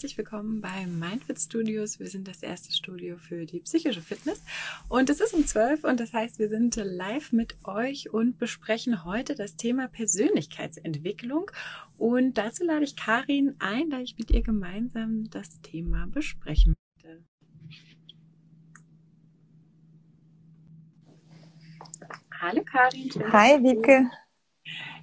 [0.00, 2.00] herzlich willkommen bei Mindfit Studios.
[2.00, 4.42] Wir sind das erste Studio für die psychische Fitness
[4.88, 9.04] und es ist um 12 und das heißt, wir sind live mit euch und besprechen
[9.04, 11.50] heute das Thema Persönlichkeitsentwicklung
[11.98, 17.22] und dazu lade ich Karin ein, da ich mit ihr gemeinsam das Thema besprechen möchte.
[22.40, 23.10] Hallo Karin.
[23.32, 24.10] Hi Wiebke.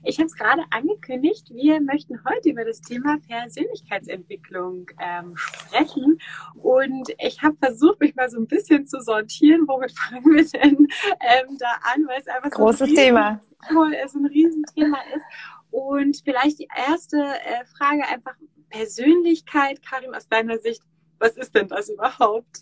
[0.03, 6.19] Ich habe es gerade angekündigt, wir möchten heute über das Thema Persönlichkeitsentwicklung ähm, sprechen.
[6.55, 10.87] Und ich habe versucht, mich mal so ein bisschen zu sortieren, womit fangen wir denn
[11.19, 13.41] ähm, da an, weil es einfach Großes so ein, Riesen, Thema.
[13.71, 15.25] Cool, so ein Riesenthema ist.
[15.71, 18.35] Und vielleicht die erste äh, Frage einfach
[18.69, 20.81] Persönlichkeit, Karin, aus deiner Sicht,
[21.19, 22.57] was ist denn das überhaupt?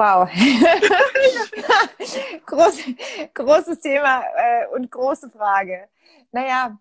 [0.00, 0.30] Wow.
[2.46, 2.78] Groß,
[3.34, 5.88] großes Thema äh, und große Frage.
[6.32, 6.78] Naja,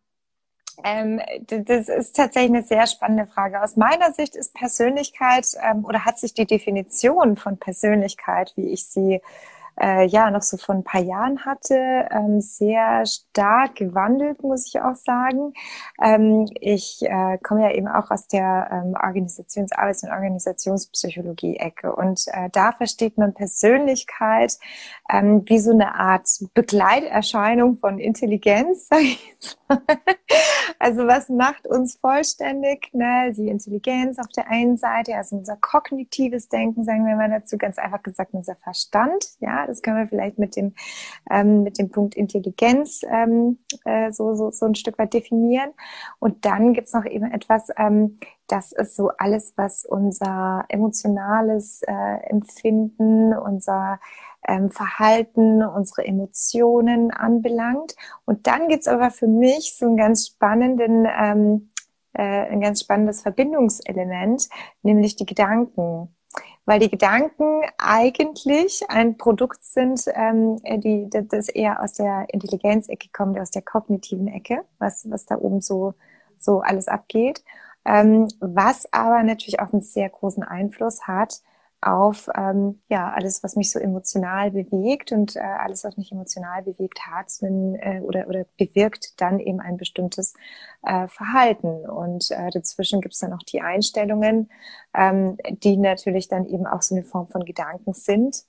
[0.86, 3.62] ähm, das ist tatsächlich eine sehr spannende Frage.
[3.62, 8.86] Aus meiner Sicht ist Persönlichkeit ähm, oder hat sich die Definition von Persönlichkeit, wie ich
[8.86, 9.22] sie
[9.80, 14.82] äh, ja noch so vor ein paar Jahren hatte, ähm, sehr stark gewandelt, muss ich
[14.82, 15.54] auch sagen.
[16.02, 22.50] Ähm, ich äh, komme ja eben auch aus der ähm, Organisationsarbeits- und Organisationspsychologie-Ecke und äh,
[22.52, 24.58] da versteht man Persönlichkeit
[25.10, 29.80] ähm, wie so eine Art Begleiterscheinung von Intelligenz, sag ich jetzt mal.
[30.80, 32.90] Also was macht uns vollständig?
[32.94, 33.34] Ne?
[33.36, 37.78] Die Intelligenz auf der einen Seite, also unser kognitives Denken, sagen wir mal dazu, ganz
[37.78, 39.26] einfach gesagt unser Verstand.
[39.40, 40.74] Ja, das können wir vielleicht mit dem
[41.30, 45.72] ähm, mit dem Punkt Intelligenz ähm, äh, so, so so ein Stück weit definieren.
[46.20, 48.18] Und dann gibt's noch eben etwas, ähm,
[48.48, 54.00] das ist so alles, was unser emotionales äh, Empfinden, unser
[54.48, 57.96] ähm, Verhalten, unsere Emotionen anbelangt.
[58.26, 61.70] Und dann gibt's aber für mich so einen ganz spannenden, ähm,
[62.14, 64.50] äh, ein ganz spannendes Verbindungselement,
[64.82, 66.16] nämlich die Gedanken
[66.66, 73.40] weil die Gedanken eigentlich ein Produkt sind, ähm, die das eher aus der Intelligenzecke kommt,
[73.40, 75.94] aus der kognitiven Ecke, was was da oben so
[76.38, 77.44] so alles abgeht,
[77.86, 81.42] ähm, was aber natürlich auch einen sehr großen Einfluss hat
[81.82, 86.62] auf ähm, ja alles, was mich so emotional bewegt und äh, alles, was mich emotional
[86.64, 90.34] bewegt hat, wenn, äh, oder oder bewirkt dann eben ein bestimmtes
[90.84, 91.90] äh, Verhalten.
[91.90, 94.50] Und äh, dazwischen gibt es dann auch die Einstellungen,
[94.94, 98.44] ähm, die natürlich dann eben auch so eine Form von Gedanken sind,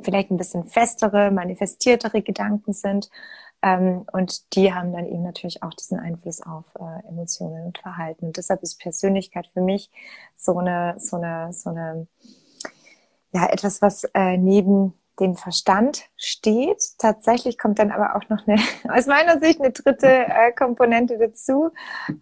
[0.00, 3.10] vielleicht ein bisschen festere, manifestiertere Gedanken sind.
[3.62, 8.26] Ähm, und die haben dann eben natürlich auch diesen Einfluss auf äh, Emotionen und Verhalten.
[8.26, 9.90] Und deshalb ist Persönlichkeit für mich
[10.34, 12.06] so eine, so eine, so eine
[13.32, 16.82] ja, etwas, was äh, neben dem Verstand steht.
[16.98, 18.58] Tatsächlich kommt dann aber auch noch eine,
[18.88, 21.70] aus meiner Sicht eine dritte äh, Komponente dazu,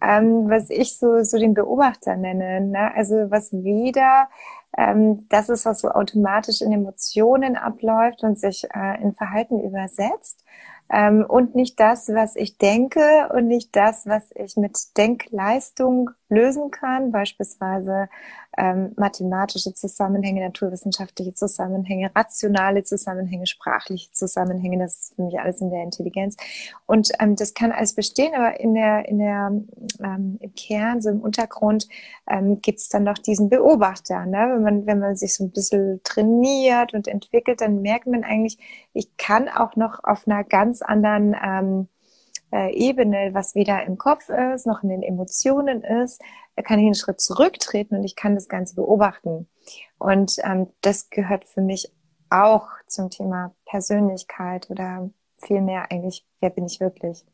[0.01, 2.61] ähm, was ich so, so den Beobachter nenne.
[2.61, 2.91] Ne?
[2.95, 4.29] Also was weder
[4.77, 10.43] ähm, das ist, was so automatisch in Emotionen abläuft und sich äh, in Verhalten übersetzt,
[10.91, 16.71] ähm, und nicht das, was ich denke und nicht das, was ich mit Denkleistung lösen
[16.71, 18.07] kann, beispielsweise
[18.57, 25.69] ähm, mathematische Zusammenhänge, naturwissenschaftliche Zusammenhänge, rationale Zusammenhänge, sprachliche Zusammenhänge, das ist für mich alles in
[25.69, 26.35] der Intelligenz.
[26.85, 29.51] Und ähm, das kann alles bestehen, aber in der, in der,
[30.03, 31.87] ähm, im Kern, so im Untergrund,
[32.29, 34.25] ähm, gibt es dann noch diesen Beobachter.
[34.25, 34.51] Ne?
[34.53, 38.57] Wenn, man, wenn man sich so ein bisschen trainiert und entwickelt, dann merkt man eigentlich,
[38.93, 41.87] ich kann auch noch auf einer ganz anderen ähm,
[42.51, 46.21] äh, Ebene, was weder im Kopf ist, noch in den Emotionen ist,
[46.63, 49.47] kann ich einen Schritt zurücktreten und ich kann das Ganze beobachten.
[49.97, 51.91] Und ähm, das gehört für mich
[52.29, 57.25] auch zum Thema Persönlichkeit oder vielmehr eigentlich, wer bin ich wirklich?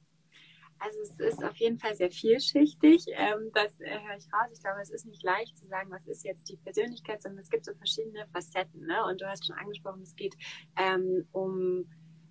[0.80, 3.06] Also es ist auf jeden Fall sehr vielschichtig.
[3.14, 4.52] Ähm, das äh, höre ich raus.
[4.54, 7.50] Ich glaube, es ist nicht leicht zu sagen, was ist jetzt die Persönlichkeit, sondern es
[7.50, 8.86] gibt so verschiedene Facetten.
[8.86, 9.04] Ne?
[9.06, 10.36] Und du hast schon angesprochen, es geht
[10.78, 11.86] ähm, um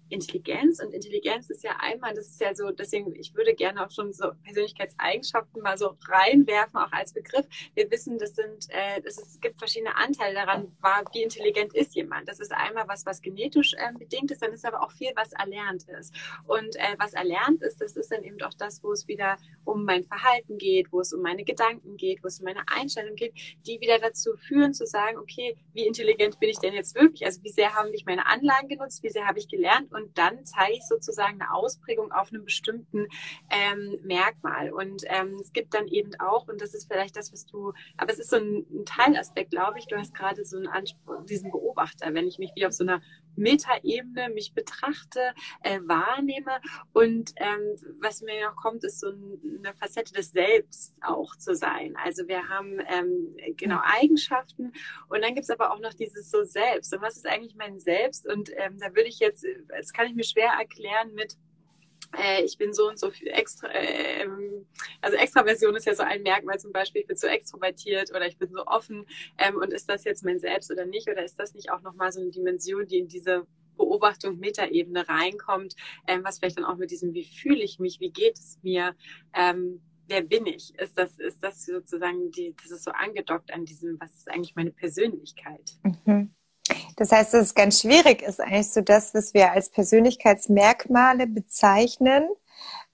[0.09, 0.81] Intelligenz.
[0.83, 4.13] Und Intelligenz ist ja einmal, das ist ja so, deswegen, ich würde gerne auch schon
[4.13, 7.47] so Persönlichkeitseigenschaften mal so reinwerfen, auch als Begriff.
[7.75, 11.75] Wir wissen, das sind, äh, das ist, es gibt verschiedene Anteile daran, war, wie intelligent
[11.75, 12.29] ist jemand.
[12.29, 15.33] Das ist einmal was, was genetisch äh, bedingt ist, dann ist aber auch viel, was
[15.33, 16.15] erlernt ist.
[16.47, 19.85] Und äh, was erlernt ist, das ist dann eben auch das, wo es wieder um
[19.85, 23.35] mein Verhalten geht, wo es um meine Gedanken geht, wo es um meine Einstellung geht,
[23.67, 27.25] die wieder dazu führen, zu sagen, okay, wie intelligent bin ich denn jetzt wirklich?
[27.25, 30.45] Also wie sehr haben mich meine Anlagen genutzt, wie sehr habe ich gelernt und dann
[30.45, 33.07] zeige ich sozusagen eine Ausprägung auf einem bestimmten
[33.51, 34.73] ähm, Merkmal.
[34.73, 38.13] Und ähm, es gibt dann eben auch, und das ist vielleicht das, was du, aber
[38.13, 41.51] es ist so ein, ein Teilaspekt, glaube ich, du hast gerade so einen Anspruch, diesen
[41.51, 43.01] Beobachter, wenn ich mich wie auf so einer
[43.37, 45.21] Metaebene mich betrachte,
[45.63, 46.61] äh, wahrnehme
[46.93, 51.97] und ähm, was mir noch kommt, ist so eine Facette des Selbst auch zu sein.
[52.03, 54.73] Also wir haben ähm, genau Eigenschaften
[55.09, 56.95] und dann gibt es aber auch noch dieses so Selbst.
[56.95, 58.27] Und was ist eigentlich mein Selbst?
[58.27, 61.37] Und ähm, da würde ich jetzt, das kann ich mir schwer erklären mit
[62.13, 64.67] äh, ich bin so und so viel extra, äh, ähm,
[65.01, 68.39] also Extraversion ist ja so ein Merkmal zum Beispiel, ich bin so extrovertiert oder ich
[68.39, 69.07] bin so offen
[69.39, 72.13] ähm, und ist das jetzt mein Selbst oder nicht oder ist das nicht auch nochmal
[72.13, 73.47] so eine Dimension, die in diese
[73.77, 75.75] Beobachtung Metaebene reinkommt,
[76.07, 78.95] ähm, was vielleicht dann auch mit diesem, wie fühle ich mich, wie geht es mir,
[79.35, 80.75] ähm, wer bin ich?
[80.79, 84.55] Ist das, ist das sozusagen die, das ist so angedockt an diesem, was ist eigentlich
[84.55, 85.73] meine Persönlichkeit?
[85.83, 86.35] Mhm.
[86.97, 92.29] Das heißt, dass es ganz schwierig ist, eigentlich so das, was wir als Persönlichkeitsmerkmale bezeichnen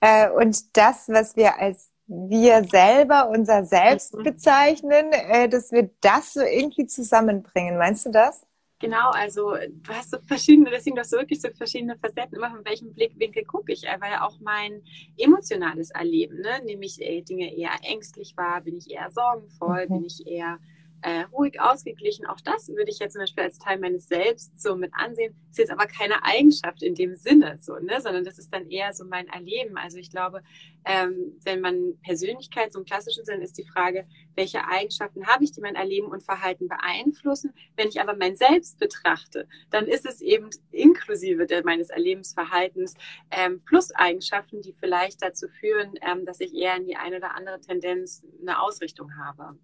[0.00, 4.24] äh, und das, was wir als wir selber, unser Selbst mhm.
[4.24, 7.78] bezeichnen, äh, dass wir das so irgendwie zusammenbringen.
[7.78, 8.44] Meinst du das?
[8.80, 12.64] Genau, also du hast so verschiedene, deswegen hast du wirklich so verschiedene Facetten, immer von
[12.64, 14.82] welchem Blickwinkel gucke ich, weil auch mein
[15.18, 19.94] emotionales Erleben, ne, nämlich äh, Dinge eher ängstlich war, bin ich eher sorgenvoll, mhm.
[19.94, 20.58] bin ich eher
[21.02, 22.26] äh, ruhig, ausgeglichen.
[22.26, 25.34] Auch das würde ich jetzt zum Beispiel als Teil meines Selbst so mit ansehen.
[25.50, 28.92] Ist jetzt aber keine Eigenschaft in dem Sinne, so, ne, sondern das ist dann eher
[28.92, 29.76] so mein Erleben.
[29.76, 30.42] Also ich glaube,
[30.84, 35.52] ähm, wenn man Persönlichkeit so im klassischen Sinn ist die Frage, welche Eigenschaften habe ich,
[35.52, 37.52] die mein Erleben und Verhalten beeinflussen.
[37.76, 42.94] Wenn ich aber mein Selbst betrachte, dann ist es eben inklusive der, meines Erlebensverhaltens
[43.30, 47.34] ähm, plus Eigenschaften, die vielleicht dazu führen, ähm, dass ich eher in die eine oder
[47.34, 49.58] andere Tendenz eine Ausrichtung habe.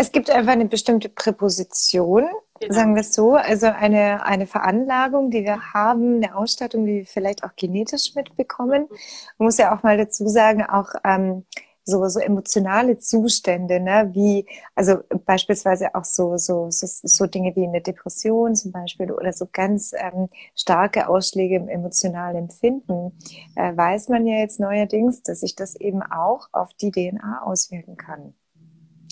[0.00, 2.26] Es gibt einfach eine bestimmte Präposition,
[2.58, 2.74] genau.
[2.74, 7.06] sagen wir es so, also eine, eine Veranlagung, die wir haben, eine Ausstattung, die wir
[7.06, 8.88] vielleicht auch genetisch mitbekommen.
[9.36, 11.44] Man muss ja auch mal dazu sagen, auch ähm,
[11.84, 17.66] so, so emotionale Zustände, ne, wie, also beispielsweise auch so, so, so, so Dinge wie
[17.66, 23.18] eine Depression zum Beispiel oder so ganz ähm, starke Ausschläge im emotionalen Empfinden,
[23.54, 27.98] äh, weiß man ja jetzt neuerdings, dass sich das eben auch auf die DNA auswirken
[27.98, 28.32] kann.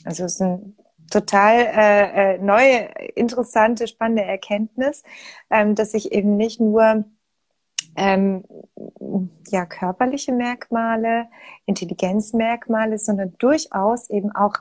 [0.05, 0.73] Also es ist eine
[1.11, 5.03] total äh, äh, neue, interessante, spannende Erkenntnis,
[5.51, 7.05] ähm, dass sich eben nicht nur
[7.97, 8.45] ähm,
[9.49, 11.27] ja, körperliche Merkmale,
[11.67, 14.55] Intelligenzmerkmale, sondern durchaus eben auch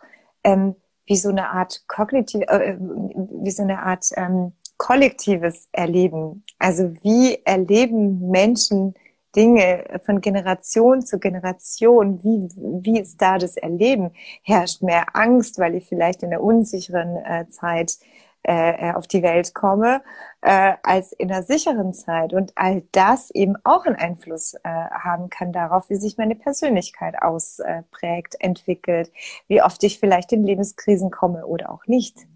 [0.44, 6.44] ähm, wie so eine Art kognitiv, äh, wie so eine Art ähm, kollektives Erleben.
[6.59, 8.94] Also wie erleben Menschen
[9.35, 12.50] Dinge von Generation zu Generation, wie,
[12.83, 14.12] wie ist da das Erleben?
[14.44, 17.97] Herrscht mehr Angst, weil ich vielleicht in einer unsicheren äh, Zeit
[18.47, 20.01] äh, auf die Welt komme,
[20.41, 22.33] äh, als in einer sicheren Zeit.
[22.33, 27.21] Und all das eben auch einen Einfluss äh, haben kann darauf, wie sich meine Persönlichkeit
[27.21, 29.12] ausprägt, entwickelt,
[29.47, 32.27] wie oft ich vielleicht in Lebenskrisen komme oder auch nicht.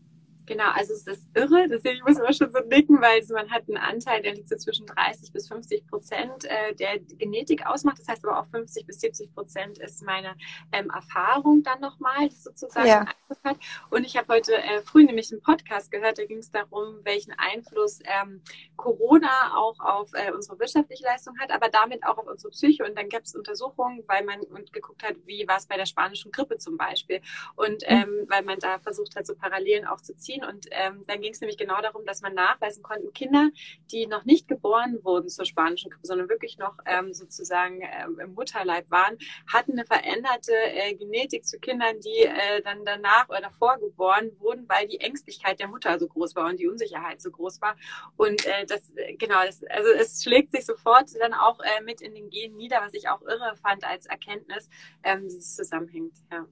[0.52, 3.78] Genau, also es ist irre, deswegen muss man schon so nicken, weil man hat einen
[3.78, 8.00] Anteil, der liegt so zwischen 30 bis 50 Prozent äh, der Genetik ausmacht.
[8.00, 10.36] Das heißt aber auch 50 bis 70 Prozent ist meine
[10.74, 13.00] ähm, Erfahrung dann nochmal, die sozusagen ja.
[13.00, 13.58] Einfluss hat.
[13.92, 17.32] Und ich habe heute äh, früh nämlich einen Podcast gehört, da ging es darum, welchen
[17.38, 18.42] Einfluss ähm,
[18.76, 22.84] Corona auch auf äh, unsere wirtschaftliche Leistung hat, aber damit auch auf unsere Psyche.
[22.84, 25.86] Und dann gab es Untersuchungen, weil man und geguckt hat, wie war es bei der
[25.86, 27.22] spanischen Grippe zum Beispiel.
[27.56, 27.88] Und mhm.
[27.88, 30.41] ähm, weil man da versucht hat, so Parallelen auch zu ziehen.
[30.44, 33.50] Und ähm, dann ging es nämlich genau darum, dass man nachweisen konnte, Kinder,
[33.92, 38.34] die noch nicht geboren wurden zur spanischen Grippe, sondern wirklich noch ähm, sozusagen ähm, im
[38.34, 39.18] Mutterleib waren,
[39.52, 44.68] hatten eine veränderte äh, Genetik zu Kindern, die äh, dann danach oder davor geboren wurden,
[44.68, 47.76] weil die Ängstlichkeit der Mutter so groß war und die Unsicherheit so groß war.
[48.18, 52.02] Und äh, das, äh, genau, das, also es schlägt sich sofort dann auch äh, mit
[52.02, 54.70] in den Genen nieder, was ich auch irre fand als Erkenntnis,
[55.04, 56.16] ähm, dieses zusammenhängt.
[56.32, 56.46] Ja.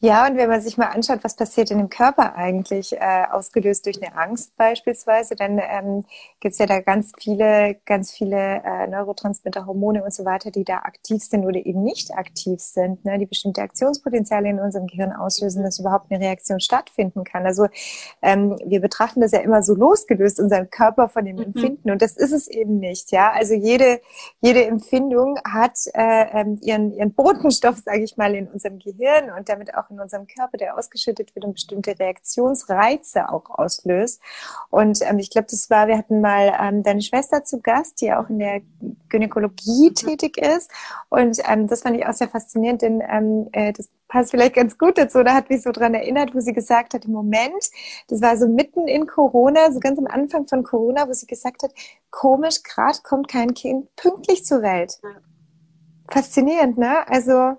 [0.00, 3.86] Ja, und wenn man sich mal anschaut, was passiert in dem Körper eigentlich, äh, ausgelöst
[3.86, 6.04] durch eine Angst beispielsweise, dann ähm,
[6.40, 10.78] gibt ja da ganz viele, ganz viele äh, Neurotransmitter, Hormone und so weiter, die da
[10.78, 15.62] aktiv sind oder eben nicht aktiv sind, ne, die bestimmte Aktionspotenziale in unserem Gehirn auslösen,
[15.62, 17.46] dass überhaupt eine Reaktion stattfinden kann.
[17.46, 17.66] Also
[18.20, 21.42] ähm, wir betrachten das ja immer so losgelöst, unseren Körper von dem mhm.
[21.44, 23.10] Empfinden, und das ist es eben nicht.
[23.10, 24.00] Ja, also jede
[24.40, 29.48] jede Empfindung hat äh, ähm, ihren ihren Botenstoff, sage ich mal, in unserem Gehirn und
[29.54, 34.20] damit auch in unserem Körper, der ausgeschüttet wird und bestimmte Reaktionsreize auch auslöst.
[34.70, 38.12] Und ähm, ich glaube, das war, wir hatten mal ähm, deine Schwester zu Gast, die
[38.12, 38.60] auch in der
[39.08, 39.94] Gynäkologie mhm.
[39.94, 40.70] tätig ist.
[41.08, 44.78] Und ähm, das fand ich auch sehr faszinierend, denn ähm, äh, das passt vielleicht ganz
[44.78, 45.22] gut dazu.
[45.22, 47.70] Da hat mich so dran erinnert, wo sie gesagt hat, im Moment,
[48.08, 51.62] das war so mitten in Corona, so ganz am Anfang von Corona, wo sie gesagt
[51.62, 51.72] hat,
[52.10, 55.00] komisch, gerade kommt kein Kind pünktlich zur Welt.
[56.10, 57.08] Faszinierend, ne?
[57.08, 57.56] Also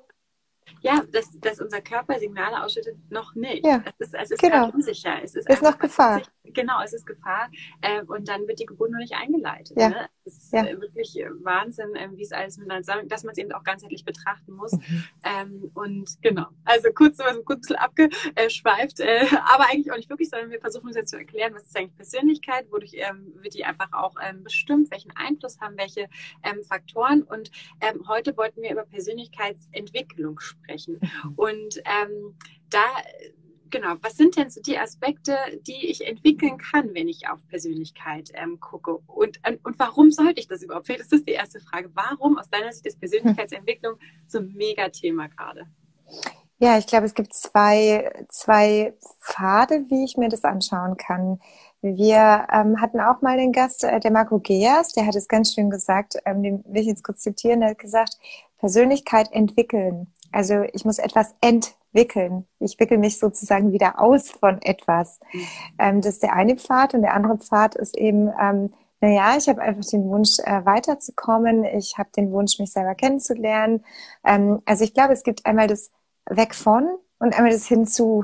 [0.86, 3.65] ja, dass, dass unser Körper Signale ausschüttet, noch nicht.
[3.65, 4.70] Ja, es ist, es ist genau.
[4.70, 5.22] unsicher.
[5.24, 6.22] Es ist, ist noch Gefahr.
[6.44, 7.50] Genau, es ist Gefahr.
[7.82, 9.75] Äh, und dann wird die Geburt noch nicht eingeleitet.
[9.77, 9.89] Ja.
[9.89, 10.10] Ne?
[10.25, 10.65] Es ist ja.
[10.65, 13.63] äh, wirklich äh, Wahnsinn, äh, wie es alles miteinander zusammen, dass man es eben auch
[13.63, 14.72] ganzheitlich betrachten muss.
[14.86, 15.03] Mhm.
[15.24, 20.10] Ähm, und genau, also kurz, also kurz ein bisschen abgeschweift, äh, aber eigentlich auch nicht
[20.10, 23.53] wirklich, sondern wir versuchen uns jetzt zu erklären, was ist eigentlich Persönlichkeit, wodurch ähm, wird
[23.55, 26.08] die einfach auch ähm, bestimmt, welchen Einfluss haben welche
[26.44, 27.24] ähm, Faktoren.
[27.24, 27.51] Und
[27.82, 31.00] ähm, heute wollten wir über Persönlichkeitsentwicklung sprechen.
[31.01, 31.34] Mhm.
[31.36, 32.36] Und ähm,
[32.70, 32.84] da
[33.75, 38.32] genau, was sind denn so die Aspekte, die ich entwickeln kann, wenn ich auf Persönlichkeit
[38.34, 38.96] ähm, gucke?
[39.08, 40.86] Und, und warum sollte ich das überhaupt?
[40.86, 41.91] Vielleicht ist das die erste Frage.
[41.94, 43.96] Warum aus deiner Sicht ist Persönlichkeitsentwicklung
[44.27, 45.67] so ein Mega-Thema gerade?
[46.58, 51.39] Ja, ich glaube, es gibt zwei, zwei Pfade, wie ich mir das anschauen kann.
[51.82, 55.53] Wir ähm, hatten auch mal den Gast, äh, der Marco Geas, der hat es ganz
[55.53, 58.17] schön gesagt, ähm, den will ich jetzt kurz zitieren, der hat gesagt,
[58.58, 60.13] Persönlichkeit entwickeln.
[60.32, 62.45] Also ich muss etwas entwickeln wickeln.
[62.59, 65.19] Ich wickel mich sozusagen wieder aus von etwas.
[65.31, 65.47] Mhm.
[65.79, 68.69] Ähm, das ist der eine Pfad und der andere Pfad ist eben, ähm,
[69.01, 71.63] naja, ich habe einfach den Wunsch, äh, weiterzukommen.
[71.63, 73.83] Ich habe den Wunsch, mich selber kennenzulernen.
[74.23, 75.91] Ähm, also ich glaube, es gibt einmal das
[76.29, 76.87] Weg von
[77.19, 78.23] und einmal das Hinzu.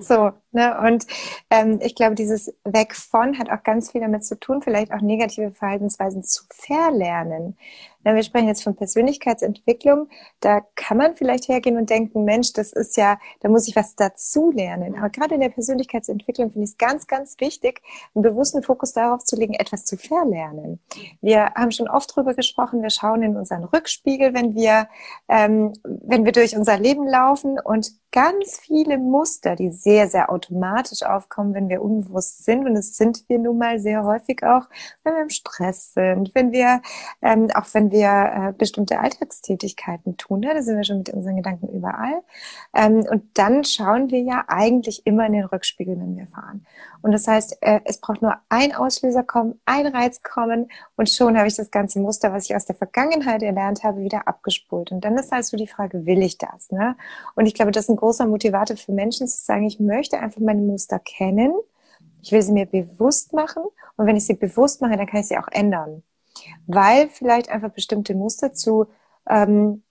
[0.00, 0.78] So, ne?
[0.86, 1.06] Und
[1.50, 5.00] ähm, ich glaube, dieses Weg von hat auch ganz viel damit zu tun, vielleicht auch
[5.00, 7.56] negative Verhaltensweisen zu verlernen.
[8.04, 10.08] Na, wir sprechen jetzt von Persönlichkeitsentwicklung.
[10.40, 13.96] Da kann man vielleicht hergehen und denken, Mensch, das ist ja, da muss ich was
[13.96, 14.96] dazu lernen.
[14.96, 17.82] Aber gerade in der Persönlichkeitsentwicklung finde ich es ganz, ganz wichtig,
[18.14, 20.80] einen bewussten Fokus darauf zu legen, etwas zu verlernen.
[21.20, 24.88] Wir haben schon oft darüber gesprochen, wir schauen in unseren Rückspiegel, wenn wir,
[25.28, 31.02] ähm, wenn wir durch unser Leben laufen und ganz viele Muster, die sehr, sehr automatisch
[31.02, 32.66] aufkommen, wenn wir unbewusst sind.
[32.66, 34.68] Und es sind wir nun mal sehr häufig auch,
[35.04, 36.82] wenn wir im Stress sind, wenn wir,
[37.22, 40.40] ähm, auch wenn wir äh, bestimmte Alltagstätigkeiten tun.
[40.40, 40.52] Ne?
[40.54, 42.22] Da sind wir schon mit unseren Gedanken überall.
[42.74, 46.66] Ähm, und dann schauen wir ja eigentlich immer in den Rückspiegel, wenn wir fahren.
[47.00, 51.36] Und das heißt, äh, es braucht nur ein Auslöser kommen, ein Reiz kommen und schon
[51.36, 54.90] habe ich das ganze Muster, was ich aus der Vergangenheit erlernt habe, wieder abgespult.
[54.90, 56.72] Und dann ist halt so die Frage, will ich das?
[56.72, 56.96] Ne?
[57.36, 60.40] Und ich glaube, das ist ein großer Motivator für Menschen zu sagen, ich möchte einfach
[60.40, 61.52] meine Muster kennen.
[62.22, 63.62] Ich will sie mir bewusst machen.
[63.96, 66.02] Und wenn ich sie bewusst mache, dann kann ich sie auch ändern.
[66.66, 68.86] Weil vielleicht einfach bestimmte Muster zu
[69.28, 69.82] ähm,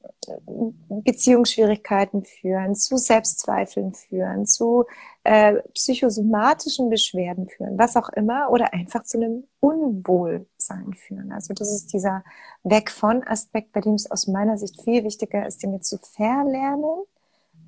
[0.90, 4.86] Beziehungsschwierigkeiten führen, zu Selbstzweifeln führen, zu
[5.24, 11.32] äh, psychosomatischen Beschwerden führen, was auch immer, oder einfach zu einem Unwohlsein führen.
[11.32, 12.24] Also das ist dieser
[12.64, 17.04] Weg von Aspekt, bei dem es aus meiner Sicht viel wichtiger ist, Dinge zu verlernen.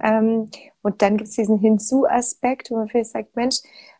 [0.01, 0.49] Ähm,
[0.81, 3.57] und dann gibt es diesen Hinzu-Aspekt, wo man vielleicht sagt, Mensch,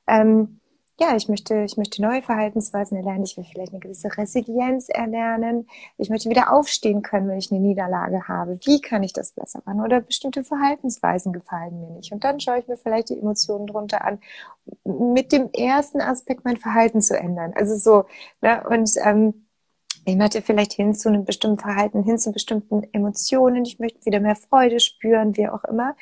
[0.08, 0.60] ähm,
[1.00, 3.24] ja, ich möchte, ich möchte neue Verhaltensweisen erlernen.
[3.24, 5.68] Ich will vielleicht eine gewisse Resilienz erlernen.
[5.98, 8.60] Ich möchte wieder aufstehen können, wenn ich eine Niederlage habe.
[8.66, 9.82] Wie kann ich das besser machen?
[9.82, 12.12] Oder bestimmte Verhaltensweisen gefallen mir nicht.
[12.12, 14.20] Und dann schaue ich mir vielleicht die Emotionen drunter an,
[14.84, 17.54] mit dem ersten Aspekt mein Verhalten zu ändern.
[17.56, 18.06] Also so,
[18.42, 18.62] ne?
[18.70, 19.46] und ähm,
[20.10, 23.64] ich möchte vielleicht hin zu einem bestimmten Verhalten, hin zu bestimmten Emotionen.
[23.66, 25.96] Ich möchte wieder mehr Freude spüren, wie auch immer.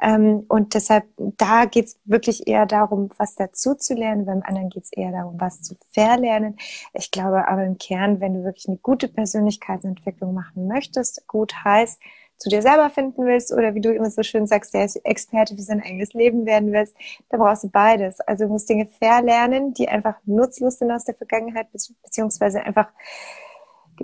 [0.00, 4.26] Ähm, und deshalb, da geht es wirklich eher darum, was dazu zu lernen.
[4.26, 6.56] Beim anderen geht es eher darum, was zu verlernen.
[6.92, 12.00] Ich glaube aber im Kern, wenn du wirklich eine gute Persönlichkeitsentwicklung machen möchtest, gut heißt,
[12.38, 15.62] zu dir selber finden willst oder wie du immer so schön sagst, der Experte für
[15.62, 16.94] sein eigenes Leben werden willst,
[17.30, 18.20] da brauchst du beides.
[18.20, 22.88] Also du musst Dinge verlernen, die einfach nutzlos sind aus der Vergangenheit, beziehungsweise einfach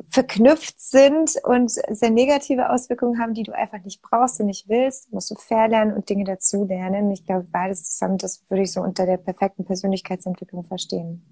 [0.09, 5.13] verknüpft sind und sehr negative Auswirkungen haben, die du einfach nicht brauchst und nicht willst,
[5.13, 7.11] musst du verlernen und Dinge dazulernen.
[7.11, 11.32] Ich glaube, beides zusammen, das würde ich so unter der perfekten Persönlichkeitsentwicklung verstehen.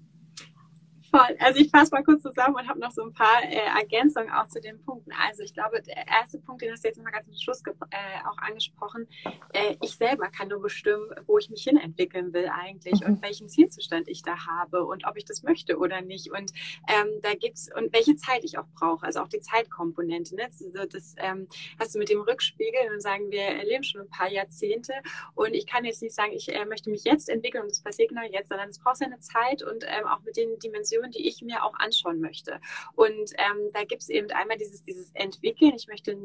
[1.11, 1.35] Voll.
[1.39, 4.47] Also ich fasse mal kurz zusammen und habe noch so ein paar äh, Ergänzungen auch
[4.47, 5.11] zu den Punkten.
[5.27, 7.97] Also ich glaube, der erste Punkt, den hast du jetzt mal ganz zum Schluss äh,
[8.29, 9.09] auch angesprochen,
[9.51, 13.07] äh, ich selber kann nur bestimmen, wo ich mich hin entwickeln will eigentlich mhm.
[13.07, 16.31] und welchen Zielzustand ich da habe und ob ich das möchte oder nicht.
[16.31, 16.53] Und
[16.87, 20.35] ähm, da gibt's und welche Zeit ich auch brauche, also auch die Zeitkomponente.
[20.35, 20.43] Ne?
[20.43, 21.45] Also das ähm,
[21.77, 24.93] hast du mit dem Rückspiegel und sagen, wir erleben schon ein paar Jahrzehnte
[25.35, 28.09] und ich kann jetzt nicht sagen, ich äh, möchte mich jetzt entwickeln und das passiert
[28.09, 31.27] genau jetzt, sondern es braucht seine Zeit und ähm, auch mit den Dimensionen Version, die
[31.27, 32.59] ich mir auch anschauen möchte.
[32.95, 35.73] Und ähm, da gibt es eben einmal dieses, dieses Entwickeln.
[35.75, 36.17] Ich möchte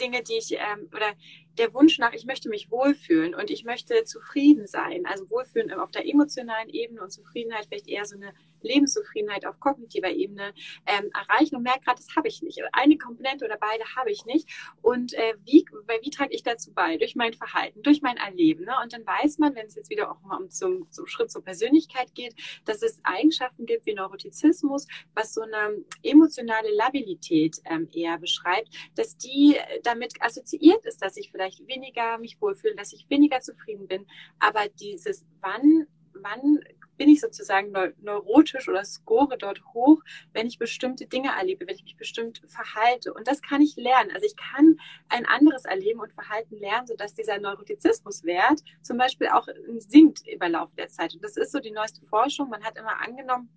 [0.00, 1.12] Dinge, die ich, ähm, oder
[1.56, 5.06] der Wunsch nach, ich möchte mich wohlfühlen und ich möchte zufrieden sein.
[5.06, 10.10] Also wohlfühlen auf der emotionalen Ebene und Zufriedenheit vielleicht eher so eine Lebenszufriedenheit auf kognitiver
[10.10, 10.52] Ebene
[10.86, 12.60] ähm, erreichen und merke gerade, das habe ich nicht.
[12.72, 14.48] Eine Komponente oder beide habe ich nicht.
[14.82, 15.64] Und äh, wie,
[16.02, 16.96] wie trage ich dazu bei?
[16.96, 18.64] Durch mein Verhalten, durch mein Erleben.
[18.64, 18.72] Ne?
[18.82, 21.42] Und dann weiß man, wenn es jetzt wieder auch mal um zum, zum Schritt zur
[21.42, 28.18] Persönlichkeit geht, dass es Eigenschaften gibt wie Neurotizismus, was so eine emotionale Labilität ähm, eher
[28.18, 33.40] beschreibt, dass die damit assoziiert ist, dass ich vielleicht weniger mich wohlfühle, dass ich weniger
[33.40, 34.06] zufrieden bin.
[34.38, 36.60] Aber dieses wann wann
[36.96, 37.72] bin ich sozusagen
[38.02, 43.12] neurotisch oder score dort hoch, wenn ich bestimmte Dinge erlebe, wenn ich mich bestimmt verhalte.
[43.12, 44.10] Und das kann ich lernen.
[44.12, 49.48] Also ich kann ein anderes Erleben und Verhalten lernen, sodass dieser Neurotizismuswert zum Beispiel auch
[49.78, 51.14] sinkt über Lauf der Zeit.
[51.14, 52.48] Und das ist so die neueste Forschung.
[52.48, 53.48] Man hat immer angenommen,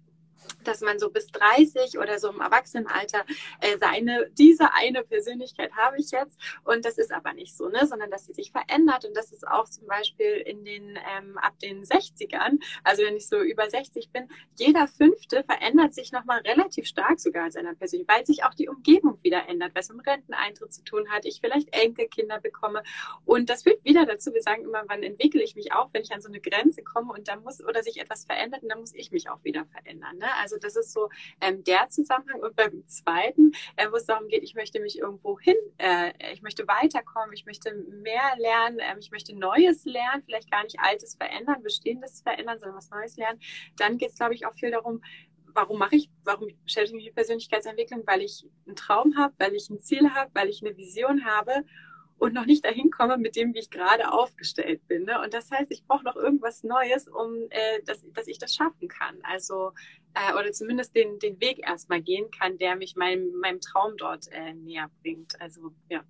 [0.67, 3.25] dass man so bis 30 oder so im Erwachsenenalter
[3.62, 6.38] äh, seine, diese eine Persönlichkeit habe ich jetzt.
[6.63, 9.05] Und das ist aber nicht so, ne, sondern dass sie sich verändert.
[9.05, 13.27] Und das ist auch zum Beispiel in den, ähm, ab den 60ern, also wenn ich
[13.27, 18.17] so über 60 bin, jeder Fünfte verändert sich nochmal relativ stark sogar in seiner Persönlichkeit,
[18.17, 21.39] weil sich auch die Umgebung wieder ändert, was mit dem Renteneintritt zu tun hat, ich
[21.41, 22.83] vielleicht Enkelkinder bekomme.
[23.25, 26.12] Und das führt wieder dazu, wir sagen immer, wann entwickle ich mich auch, wenn ich
[26.12, 28.93] an so eine Grenze komme und da muss oder sich etwas verändert und dann muss
[28.93, 30.27] ich mich auch wieder verändern, ne?
[30.41, 31.09] Also das ist so
[31.41, 32.41] ähm, der Zusammenhang.
[32.41, 36.41] Und beim zweiten, äh, wo es darum geht, ich möchte mich irgendwo hin, äh, ich
[36.41, 41.15] möchte weiterkommen, ich möchte mehr lernen, äh, ich möchte Neues lernen, vielleicht gar nicht Altes
[41.15, 43.39] verändern, Bestehendes verändern, sondern was Neues lernen.
[43.77, 45.01] Dann geht es, glaube ich, auch viel darum,
[45.57, 48.03] warum mache ich, warum beschäftige ich mich mit Persönlichkeitsentwicklung?
[48.05, 51.63] Weil ich einen Traum habe, weil ich ein Ziel habe, weil ich eine Vision habe
[52.19, 55.03] und noch nicht dahin komme mit dem, wie ich gerade aufgestellt bin.
[55.03, 55.21] Ne?
[55.21, 58.88] Und das heißt, ich brauche noch irgendwas Neues, um äh, dass, dass ich das schaffen
[58.88, 59.19] kann.
[59.24, 59.71] Also
[60.13, 64.27] äh, oder zumindest den, den Weg erstmal gehen kann, der mich meinem, meinem Traum dort
[64.31, 65.39] äh, näher bringt.
[65.39, 66.03] Also ja.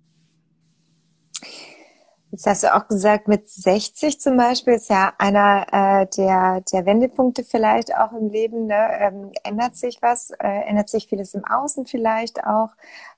[2.30, 6.84] Jetzt hast du auch gesagt, mit 60 zum Beispiel ist ja einer äh, der, der
[6.84, 8.66] Wendepunkte vielleicht auch im Leben.
[8.66, 8.88] Ne?
[9.00, 12.68] Ähm, ändert sich was, äh, ändert sich vieles im Außen vielleicht auch.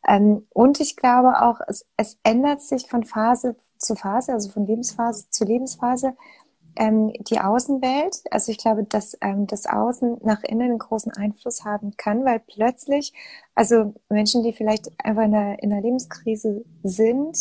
[0.07, 4.65] Ähm, und ich glaube auch, es, es ändert sich von Phase zu Phase, also von
[4.65, 6.15] Lebensphase zu Lebensphase,
[6.77, 8.23] ähm, die Außenwelt.
[8.31, 12.39] Also ich glaube, dass ähm, das Außen nach innen einen großen Einfluss haben kann, weil
[12.39, 13.13] plötzlich,
[13.57, 17.37] also Menschen, die vielleicht einfach in einer, in einer Lebenskrise sind,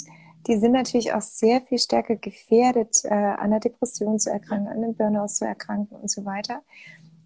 [0.50, 4.84] die sind natürlich auch sehr viel stärker gefährdet, äh, an einer Depression zu erkranken, an
[4.84, 6.64] einem Burnout zu erkranken und so weiter.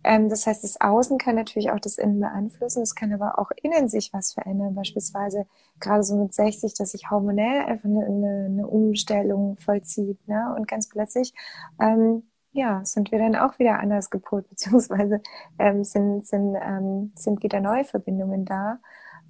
[0.03, 3.50] Ähm, das heißt, das Außen kann natürlich auch das Innen beeinflussen, es kann aber auch
[3.62, 4.76] innen sich was verändern.
[4.76, 5.48] Beispielsweise
[5.80, 10.28] gerade so mit 60, dass sich hormonell einfach eine, eine, eine Umstellung vollzieht.
[10.28, 10.54] Ne?
[10.58, 11.34] Und ganz plötzlich
[11.80, 15.21] ähm, ja, sind wir dann auch wieder anders gepolt, beziehungsweise
[15.60, 18.80] ähm, sind, sind, ähm, sind wieder neue Verbindungen da.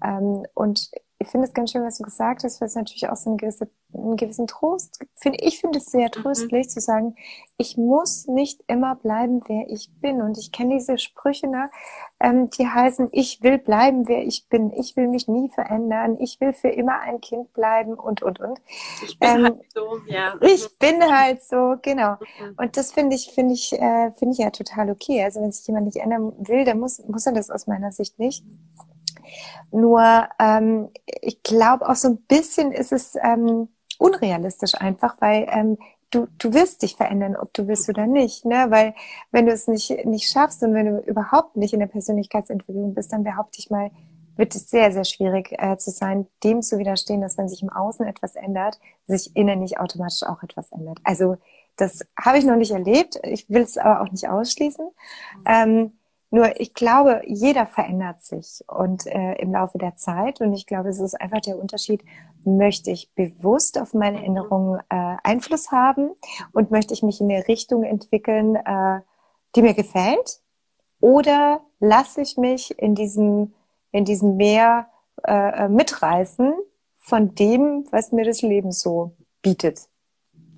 [0.04, 0.89] Ähm, und
[1.24, 3.38] ich finde es ganz schön, was du gesagt hast, weil es natürlich auch so einen
[3.38, 5.40] gewissen, einen gewissen Trost finde.
[5.42, 6.22] Ich finde es sehr mhm.
[6.22, 6.70] tröstlich mhm.
[6.70, 7.16] zu sagen,
[7.58, 10.22] ich muss nicht immer bleiben, wer ich bin.
[10.22, 11.70] Und ich kenne diese Sprüche, ne,
[12.20, 14.72] ähm, die heißen, ich will bleiben, wer ich bin.
[14.74, 16.18] Ich will mich nie verändern.
[16.20, 18.60] Ich will für immer ein Kind bleiben und, und, und.
[19.04, 20.36] Ich bin ähm, halt so, ja.
[20.42, 22.18] Ich bin halt so, genau.
[22.40, 22.56] Mhm.
[22.58, 25.24] Und das finde ich, finde ich, äh, finde ich ja total okay.
[25.24, 28.20] Also wenn sich jemand nicht ändern will, dann muss, muss er das aus meiner Sicht
[28.20, 28.44] nicht.
[29.72, 30.89] Nur ähm,
[31.22, 35.78] ich glaube auch so ein bisschen ist es ähm, unrealistisch einfach, weil ähm,
[36.12, 38.46] du, du wirst dich verändern, ob du willst oder nicht.
[38.46, 38.65] Ne?
[38.69, 38.93] Weil
[39.32, 43.12] wenn du es nicht, nicht schaffst und wenn du überhaupt nicht in der Persönlichkeitsentwicklung bist,
[43.13, 43.91] dann behaupte ich mal,
[44.36, 47.69] wird es sehr, sehr schwierig äh, zu sein, dem zu widerstehen, dass wenn sich im
[47.69, 51.00] Außen etwas ändert, sich innen nicht automatisch auch etwas ändert.
[51.04, 51.38] Also
[51.76, 53.19] das habe ich noch nicht erlebt.
[53.24, 54.86] Ich will es aber auch nicht ausschließen.
[54.86, 55.43] Mhm.
[55.46, 55.91] Ähm,
[56.34, 60.41] nur ich glaube, jeder verändert sich und äh, im Laufe der Zeit.
[60.41, 62.04] Und ich glaube, es ist einfach der Unterschied,
[62.43, 66.10] möchte ich bewusst auf meine Erinnerungen äh, Einfluss haben
[66.52, 69.02] und möchte ich mich in eine Richtung entwickeln, äh,
[69.56, 70.39] die mir gefällt?
[71.00, 73.54] Oder lasse ich mich in diesem,
[73.91, 74.88] in diesem Meer
[75.26, 76.56] äh, mitreißen
[76.98, 79.82] von dem, was mir das Leben so bietet?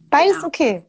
[0.09, 0.47] Beides ja.
[0.47, 0.85] okay.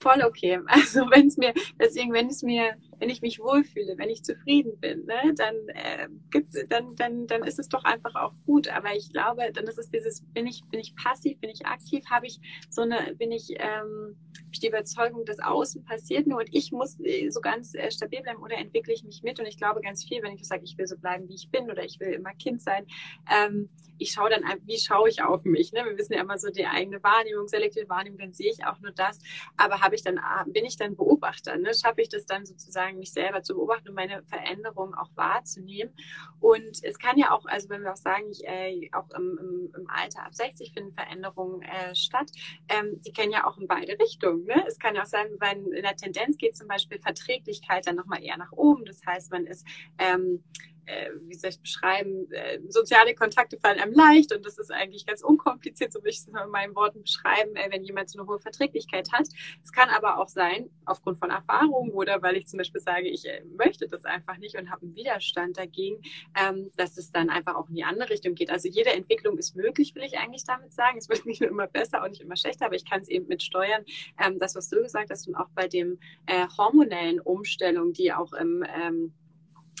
[0.00, 0.60] Voll okay.
[0.66, 4.78] Also wenn es mir, deswegen, wenn es mir wenn ich mich wohlfühle, wenn ich zufrieden
[4.78, 8.68] bin, ne, dann äh, gibt's, dann, dann, dann ist es doch einfach auch gut.
[8.68, 12.04] Aber ich glaube, dann ist es dieses, bin ich, bin ich passiv, bin ich aktiv,
[12.10, 14.16] habe ich so eine, bin ich, ähm,
[14.52, 18.20] ich die Überzeugung, dass außen passiert nur und ich muss äh, so ganz äh, stabil
[18.22, 19.40] bleiben oder entwickle ich mich mit.
[19.40, 21.70] Und ich glaube ganz viel, wenn ich sage, ich will so bleiben, wie ich bin
[21.70, 22.86] oder ich will immer Kind sein,
[23.32, 25.72] ähm, ich schaue dann, wie schaue ich auf mich?
[25.72, 25.84] Ne?
[25.84, 28.92] Wir wissen ja immer so die eigene Wahrnehmung, selektive Wahrnehmung, dann sehe ich auch nur
[28.92, 29.18] das.
[29.56, 31.56] Aber habe ich dann, bin ich dann Beobachter?
[31.58, 31.72] Ne?
[31.74, 35.94] Schaffe ich das dann sozusagen sozusagen mich selber zu beobachten und meine Veränderungen auch wahrzunehmen.
[36.40, 39.72] Und es kann ja auch, also wenn wir auch sagen, ich, äh, auch im, im,
[39.76, 42.30] im, Alter ab 60 finden Veränderungen äh, statt,
[42.68, 44.44] ähm, die kennen ja auch in beide Richtungen.
[44.44, 44.64] Ne?
[44.66, 48.22] Es kann ja auch sein, wenn in der Tendenz geht zum Beispiel Verträglichkeit dann nochmal
[48.22, 48.84] eher nach oben.
[48.84, 49.66] Das heißt, man ist
[49.98, 50.42] ähm,
[50.86, 55.06] äh, wie soll ich beschreiben, äh, soziale Kontakte fallen einem leicht und das ist eigentlich
[55.06, 58.28] ganz unkompliziert, so würde ich es in meinen Worten beschreiben, äh, wenn jemand so eine
[58.28, 59.28] hohe Verträglichkeit hat.
[59.62, 63.26] Es kann aber auch sein, aufgrund von Erfahrungen oder weil ich zum Beispiel sage, ich
[63.26, 66.02] äh, möchte das einfach nicht und habe einen Widerstand dagegen,
[66.38, 68.50] ähm, dass es dann einfach auch in die andere Richtung geht.
[68.50, 70.98] Also jede Entwicklung ist möglich, will ich eigentlich damit sagen.
[70.98, 73.42] Es wird nicht immer besser und nicht immer schlechter, aber ich kann es eben mit
[73.42, 73.84] steuern.
[74.18, 78.32] Ähm, das, was du gesagt hast und auch bei dem äh, hormonellen Umstellung, die auch
[78.32, 79.12] im ähm,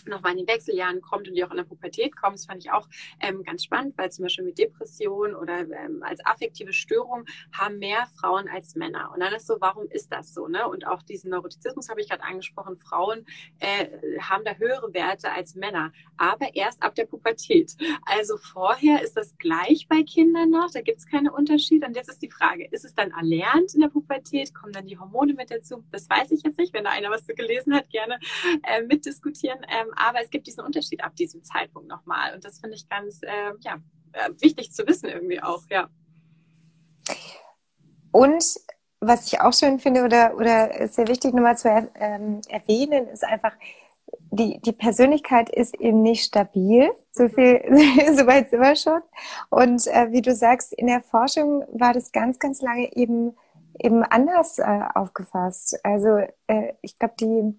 [0.08, 2.34] nochmal in den Wechseljahren kommt und die auch in der Pubertät kommt.
[2.34, 2.88] Das fand ich auch
[3.20, 8.06] ähm, ganz spannend, weil zum Beispiel mit Depression oder ähm, als affektive Störung haben mehr
[8.18, 9.10] Frauen als Männer.
[9.12, 10.48] Und dann ist so, warum ist das so?
[10.48, 10.66] Ne?
[10.66, 12.76] Und auch diesen Neurotizismus habe ich gerade angesprochen.
[12.78, 13.26] Frauen
[13.58, 13.86] äh,
[14.20, 17.76] haben da höhere Werte als Männer, aber erst ab der Pubertät.
[18.04, 21.86] Also vorher ist das gleich bei Kindern noch, da gibt es keine Unterschiede.
[21.86, 24.54] Und jetzt ist die Frage, ist es dann erlernt in der Pubertät?
[24.54, 25.84] Kommen dann die Hormone mit dazu?
[25.90, 26.72] Das weiß ich jetzt nicht.
[26.72, 28.18] Wenn da einer was zu gelesen hat, gerne
[28.62, 29.60] äh, mitdiskutieren.
[29.68, 32.34] Ähm, aber es gibt diesen Unterschied ab diesem Zeitpunkt nochmal.
[32.34, 33.78] Und das finde ich ganz äh, ja,
[34.40, 35.88] wichtig zu wissen irgendwie auch, ja.
[38.12, 38.44] Und
[39.00, 43.24] was ich auch schön finde oder, oder sehr wichtig nochmal zu er, ähm, erwähnen, ist
[43.24, 43.52] einfach,
[44.32, 46.90] die, die Persönlichkeit ist eben nicht stabil.
[47.12, 47.62] So viel,
[48.14, 49.00] so weit sind wir schon.
[49.48, 53.36] Und äh, wie du sagst, in der Forschung war das ganz, ganz lange eben,
[53.78, 55.78] eben anders äh, aufgefasst.
[55.82, 57.54] Also äh, ich glaube, die,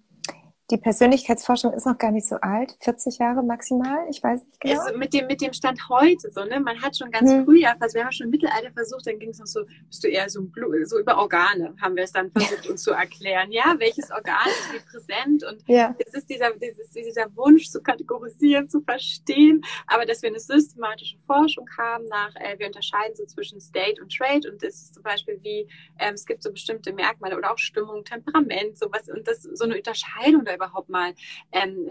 [0.72, 4.80] die Persönlichkeitsforschung ist noch gar nicht so alt, 40 Jahre maximal, ich weiß nicht genau.
[4.80, 6.60] Also mit dem, mit dem Stand heute, so, ne?
[6.60, 7.44] Man hat schon ganz hm.
[7.44, 10.02] früh, ja, also wir haben schon im Mittelalter versucht, dann ging es noch so, bist
[10.02, 10.48] du eher so,
[10.84, 13.52] so über Organe, haben wir es dann versucht, uns zu erklären.
[13.52, 15.94] Ja, welches Organ ist wie präsent und ja.
[15.98, 21.18] es ist dieser, dieses, dieser Wunsch zu kategorisieren, zu verstehen, aber dass wir eine systematische
[21.26, 25.02] Forschung haben nach, äh, wir unterscheiden so zwischen State und Trade und das ist zum
[25.02, 29.42] Beispiel wie, ähm, es gibt so bestimmte Merkmale oder auch Stimmung, Temperament, sowas und das,
[29.42, 31.14] so eine Unterscheidung da überhaupt mal,
[31.52, 31.88] ähm,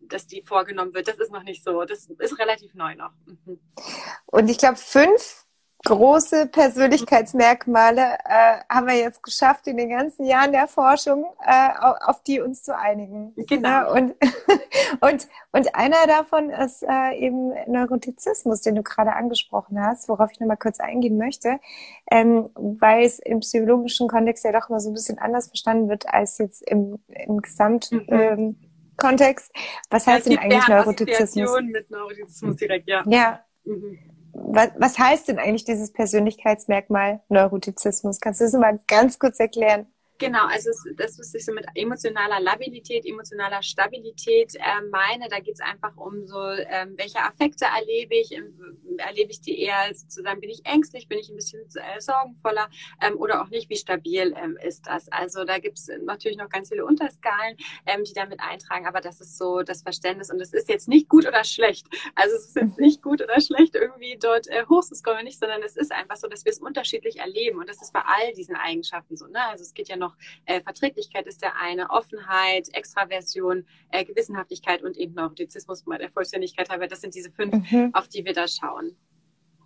[0.00, 1.08] dass die vorgenommen wird.
[1.08, 1.84] Das ist noch nicht so.
[1.84, 3.12] Das ist relativ neu noch.
[3.26, 3.58] Mhm.
[4.26, 5.45] Und ich glaube, fünf
[5.84, 12.22] große Persönlichkeitsmerkmale äh, haben wir jetzt geschafft in den ganzen Jahren der Forschung, äh, auf
[12.22, 13.34] die uns zu einigen.
[13.36, 13.92] Genau.
[13.92, 14.14] Und,
[15.00, 20.40] und, und einer davon ist äh, eben Neurotizismus, den du gerade angesprochen hast, worauf ich
[20.40, 21.60] nochmal kurz eingehen möchte,
[22.10, 26.08] ähm, weil es im psychologischen Kontext ja doch mal so ein bisschen anders verstanden wird
[26.08, 27.92] als jetzt im, im Gesamt.
[27.92, 28.06] Mhm.
[28.08, 28.56] Ähm,
[28.96, 29.52] Kontext.
[29.90, 31.60] Was heißt denn eigentlich Neurotizismus?
[31.64, 33.04] mit Neurotizismus direkt, ja.
[33.06, 33.40] Ja.
[33.64, 38.20] Mhm was, was heißt denn eigentlich dieses Persönlichkeitsmerkmal Neurotizismus?
[38.20, 39.86] Kannst du das mal ganz kurz erklären?
[40.18, 45.54] Genau, also das, was ich so mit emotionaler Labilität, emotionaler Stabilität äh, meine, da geht
[45.54, 50.40] es einfach um so, ähm, welche Affekte erlebe ich, ähm, erlebe ich die eher sozusagen,
[50.40, 52.70] bin ich ängstlich, bin ich ein bisschen äh, sorgenvoller
[53.02, 55.08] ähm, oder auch nicht, wie stabil ähm, ist das.
[55.12, 59.20] Also da gibt es natürlich noch ganz viele Unterskalen, ähm, die damit eintragen, aber das
[59.20, 61.86] ist so das Verständnis und es ist jetzt nicht gut oder schlecht.
[62.14, 65.38] Also es ist jetzt nicht gut oder schlecht, irgendwie dort äh, hoch zu scrollen, nicht,
[65.38, 68.32] sondern es ist einfach so, dass wir es unterschiedlich erleben und das ist bei all
[68.32, 69.26] diesen Eigenschaften so.
[69.26, 69.44] Ne?
[69.46, 70.16] Also es geht ja noch noch
[70.46, 76.68] äh, Verträglichkeit ist der eine, Offenheit, Extraversion, äh, Gewissenhaftigkeit und eben Neurotizismus bei der Vollständigkeit
[76.70, 76.86] halber.
[76.86, 77.90] Das sind diese fünf, mhm.
[77.92, 78.96] auf die wir da schauen.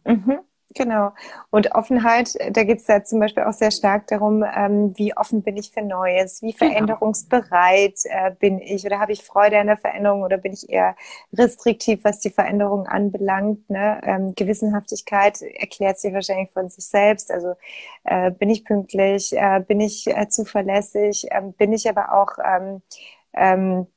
[0.04, 0.40] Mhm.
[0.76, 1.12] Genau.
[1.50, 5.42] Und Offenheit, da geht es da zum Beispiel auch sehr stark darum, ähm, wie offen
[5.42, 6.70] bin ich für Neues, wie genau.
[6.70, 10.94] veränderungsbereit äh, bin ich oder habe ich Freude an der Veränderung oder bin ich eher
[11.32, 13.68] restriktiv, was die Veränderung anbelangt.
[13.68, 14.00] Ne?
[14.04, 17.32] Ähm, Gewissenhaftigkeit erklärt sich wahrscheinlich von sich selbst.
[17.32, 17.54] Also
[18.04, 22.80] äh, bin ich pünktlich, äh, bin ich äh, zuverlässig, ähm, bin ich aber auch ähm,
[23.34, 23.88] ähm,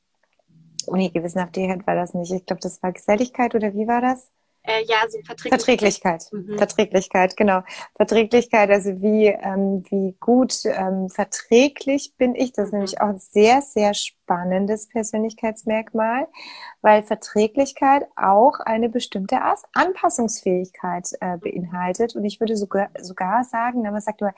[0.87, 2.31] oh nee, Gewissenhaftigkeit war das nicht.
[2.33, 4.32] Ich glaube, das war Geselligkeit oder wie war das?
[4.65, 5.49] Äh, ja, so Verträglichkeit.
[5.49, 6.57] Verträglichkeit, mhm.
[6.57, 7.63] Verträglichkeit, genau.
[7.97, 12.53] Verträglichkeit, also wie, ähm, wie gut ähm, verträglich bin ich.
[12.53, 12.79] Das ist mhm.
[12.79, 16.27] nämlich auch ein sehr, sehr spannendes Persönlichkeitsmerkmal,
[16.81, 19.39] weil Verträglichkeit auch eine bestimmte
[19.73, 22.15] Anpassungsfähigkeit äh, beinhaltet.
[22.15, 24.33] Und ich würde sogar, sogar sagen, man sagt immer,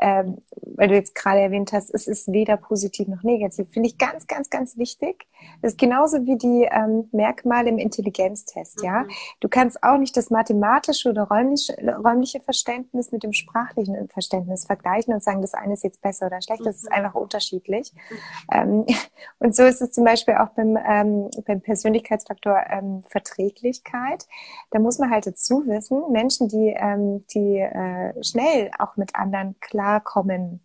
[0.00, 0.38] ähm,
[0.76, 4.26] weil du jetzt gerade erwähnt hast, es ist weder positiv noch negativ, finde ich ganz,
[4.26, 5.26] ganz, ganz wichtig.
[5.62, 8.84] Das ist genauso wie die ähm, Merkmale im Intelligenztest, mhm.
[8.84, 9.04] ja.
[9.40, 15.14] Du kannst auch nicht das mathematische oder räumliche, räumliche Verständnis mit dem sprachlichen Verständnis vergleichen
[15.14, 16.96] und sagen, das eine ist jetzt besser oder schlechter, das ist mhm.
[16.96, 17.92] einfach unterschiedlich.
[17.94, 18.16] Mhm.
[18.52, 18.86] Ähm,
[19.38, 24.26] und so ist es zum Beispiel auch beim, ähm, beim Persönlichkeitsfaktor ähm, Verträglichkeit.
[24.70, 29.58] Da muss man halt dazu wissen, Menschen, die, ähm, die äh, schnell auch mit anderen
[29.60, 30.60] klar klarkommen,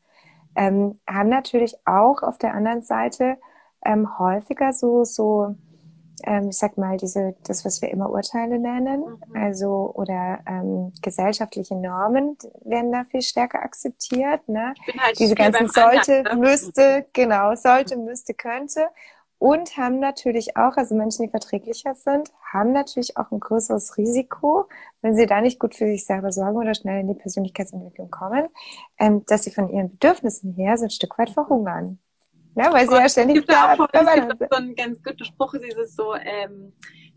[0.55, 3.38] ähm, haben natürlich auch auf der anderen Seite
[3.86, 5.55] ähm, häufiger so, so,
[6.23, 9.36] ähm, ich sag mal, diese, das, was wir immer Urteile nennen, mhm.
[9.36, 14.47] also oder ähm, gesellschaftliche Normen werden da viel stärker akzeptiert.
[14.49, 14.73] Ne?
[14.99, 16.49] Halt diese ganzen sollte, anderen, ne?
[16.49, 18.88] müsste, genau, sollte, müsste, könnte
[19.41, 24.69] und haben natürlich auch, also Menschen, die verträglicher sind, haben natürlich auch ein größeres Risiko,
[25.01, 28.49] wenn sie da nicht gut für sich selber sorgen oder schnell in die Persönlichkeitsentwicklung kommen,
[28.99, 31.97] ähm, dass sie von ihren Bedürfnissen her so ein Stück weit verhungern.
[32.54, 33.73] Ja, weil sie ja ständig da.
[33.73, 36.73] Es gibt so einen ganz guten Spruch, dieses so, ähm,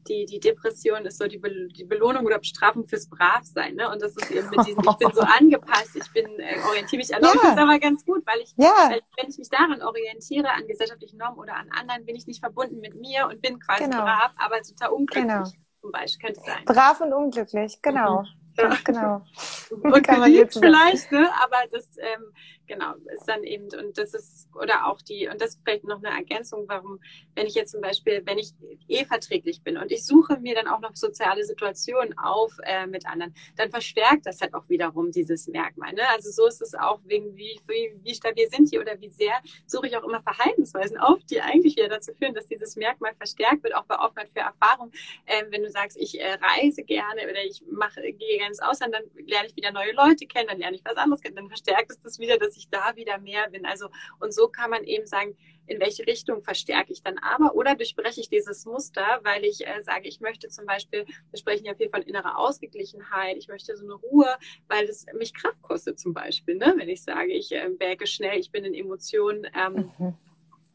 [0.09, 3.75] die, die Depression ist so die, Be die Belohnung oder Bestrafung fürs Bravsein.
[3.75, 3.91] Ne?
[3.91, 7.15] Und das ist eben mit diesem, ich bin so angepasst, ich bin, äh, orientiere mich
[7.15, 7.53] an Normen, ja.
[7.53, 8.73] ist aber ganz gut, weil ich, ja.
[8.89, 12.41] weil, wenn ich mich daran orientiere, an gesellschaftlichen Normen oder an anderen, bin ich nicht
[12.41, 14.03] verbunden mit mir und bin quasi genau.
[14.03, 15.25] brav, aber total unglücklich.
[15.25, 15.45] Genau.
[15.81, 16.65] Zum Beispiel könnte sein.
[16.65, 18.23] Brav und unglücklich, genau.
[18.23, 18.29] Mhm.
[18.57, 19.23] Ganz genau.
[19.71, 21.29] Und Kann man jetzt vielleicht, ne?
[21.43, 22.33] aber das ähm,
[22.67, 26.03] genau ist dann eben und das ist oder auch die und das ist vielleicht noch
[26.03, 27.01] eine Ergänzung, warum
[27.35, 28.53] wenn ich jetzt zum Beispiel wenn ich
[28.89, 33.07] eh verträglich bin und ich suche mir dann auch noch soziale Situationen auf äh, mit
[33.07, 35.93] anderen, dann verstärkt das halt auch wiederum dieses Merkmal.
[35.93, 36.03] Ne?
[36.11, 39.35] Also so ist es auch wegen wie, wie wie stabil sind die oder wie sehr
[39.67, 43.63] suche ich auch immer Verhaltensweisen auf, die eigentlich wieder dazu führen, dass dieses Merkmal verstärkt
[43.63, 44.93] wird, auch bei Offenheit für Erfahrung.
[45.27, 48.95] Ähm, wenn du sagst, ich äh, reise gerne oder ich mache gehe gerne ins Ausland,
[48.95, 51.91] dann lerne ich wieder neue Leute kennen, dann lerne ich was anderes kennen, dann verstärkt
[51.91, 53.67] es das wieder, dass ich da wieder mehr bin.
[53.67, 53.89] Also,
[54.21, 55.37] und so kann man eben sagen,
[55.67, 59.81] in welche Richtung verstärke ich dann aber oder durchbreche ich dieses Muster, weil ich äh,
[59.83, 63.85] sage, ich möchte zum Beispiel, wir sprechen ja viel von innerer Ausgeglichenheit, ich möchte so
[63.85, 64.29] eine Ruhe,
[64.69, 66.75] weil es mich Kraft kostet zum Beispiel, ne?
[66.77, 69.47] wenn ich sage, ich äh, wäge schnell, ich bin in Emotionen.
[69.55, 70.15] Ähm, mhm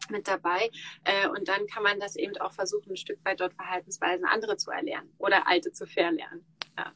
[0.09, 0.71] mit dabei.
[1.03, 4.57] Äh, und dann kann man das eben auch versuchen, ein Stück weit dort Verhaltensweisen andere
[4.57, 6.43] zu erlernen oder alte zu verlernen.
[6.77, 6.93] Ja.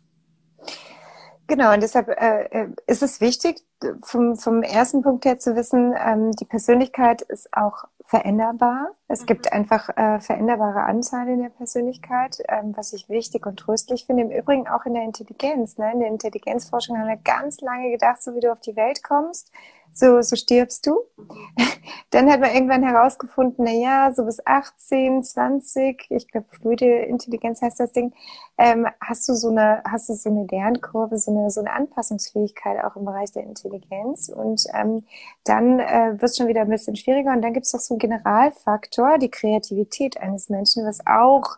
[1.47, 3.63] Genau, und deshalb äh, äh, ist es wichtig,
[4.01, 8.91] vom, vom ersten Punkt her zu wissen, ähm, die Persönlichkeit ist auch veränderbar.
[9.07, 9.25] Es mhm.
[9.25, 14.23] gibt einfach äh, veränderbare Anteile in der Persönlichkeit, ähm, was ich wichtig und tröstlich finde.
[14.23, 15.77] Im Übrigen auch in der Intelligenz.
[15.77, 15.91] Ne?
[15.91, 19.51] In der Intelligenzforschung haben wir ganz lange gedacht, so wie du auf die Welt kommst,
[19.93, 20.99] so, so stirbst du.
[22.09, 27.61] Dann hat man irgendwann herausgefunden, na ja, so bis 18, 20, ich glaube, fluide Intelligenz
[27.61, 28.13] heißt das Ding,
[28.57, 32.83] ähm, hast du so eine, hast du so eine Lernkurve, so eine, so eine Anpassungsfähigkeit
[32.83, 34.29] auch im Bereich der Intelligenz.
[34.29, 35.03] Und ähm,
[35.43, 37.31] dann äh, wird es schon wieder ein bisschen schwieriger.
[37.31, 41.57] Und dann gibt es noch so einen Generalfaktor, die Kreativität eines Menschen, was auch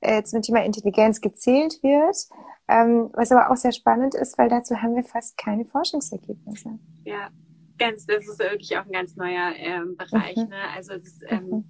[0.00, 2.28] äh, zum Thema Intelligenz gezählt wird.
[2.70, 6.78] Ähm, was aber auch sehr spannend ist, weil dazu haben wir fast keine Forschungsergebnisse.
[7.04, 7.30] Ja,
[7.78, 10.36] ganz, das ist wirklich auch ein ganz neuer ähm, Bereich.
[10.36, 10.48] Mhm.
[10.48, 10.62] Ne?
[10.74, 11.64] Also das, ähm, mhm.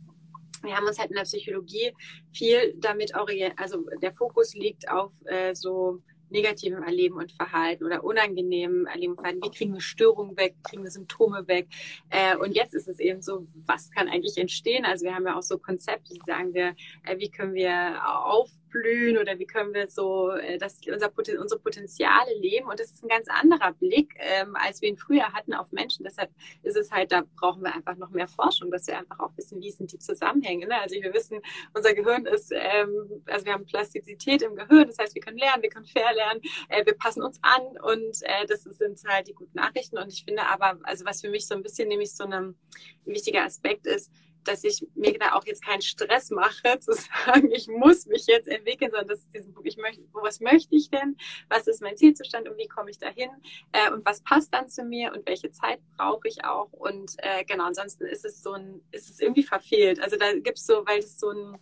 [0.63, 1.93] wir haben uns halt in der Psychologie
[2.33, 8.05] viel damit orientiert, also der Fokus liegt auf äh, so negativem Erleben und Verhalten oder
[8.05, 9.41] unangenehmem Erleben und Verhalten.
[9.43, 10.57] Wie kriegen wir Störungen weg?
[10.63, 11.69] Kriegen wir Symptome weg?
[12.11, 14.85] Äh, und jetzt ist es eben so, was kann eigentlich entstehen?
[14.85, 18.51] Also wir haben ja auch so Konzepte, die sagen wir, äh, wie können wir auf
[18.69, 22.69] aufblühen oder wie können wir so äh, das, unser, unsere Potenziale leben.
[22.69, 26.05] Und das ist ein ganz anderer Blick, ähm, als wir ihn früher hatten auf Menschen.
[26.05, 26.31] Deshalb
[26.63, 29.61] ist es halt, da brauchen wir einfach noch mehr Forschung, dass wir einfach auch wissen,
[29.61, 30.67] wie sind die Zusammenhänge.
[30.67, 30.81] Ne?
[30.81, 31.41] Also wir wissen,
[31.75, 35.63] unser Gehirn ist, ähm, also wir haben Plastizität im Gehirn, das heißt, wir können lernen,
[35.63, 39.57] wir können verlernen, äh, wir passen uns an und äh, das sind halt die guten
[39.57, 39.99] Nachrichten.
[39.99, 42.57] Und ich finde aber, also was für mich so ein bisschen nämlich so ein, ein
[43.05, 44.11] wichtiger Aspekt ist,
[44.49, 48.49] dass ich mir da auch jetzt keinen Stress mache, zu sagen, ich muss mich jetzt
[48.49, 51.17] entwickeln, sondern dass diesen ich möchte, was möchte ich denn?
[51.49, 53.31] Was ist mein Zielzustand und wie komme ich dahin?
[53.73, 56.73] Äh, und was passt dann zu mir und welche Zeit brauche ich auch?
[56.73, 60.01] Und äh, genau, ansonsten ist es so ein, ist es irgendwie verfehlt.
[60.01, 61.59] Also da gibt es so, weil es so ein,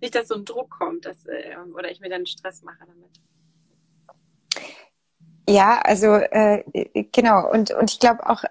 [0.00, 3.20] nicht, dass so ein Druck kommt, dass, äh, oder ich mir dann Stress mache damit.
[5.48, 6.62] Ja, also äh,
[7.12, 7.50] genau.
[7.50, 8.44] Und und ich glaube auch,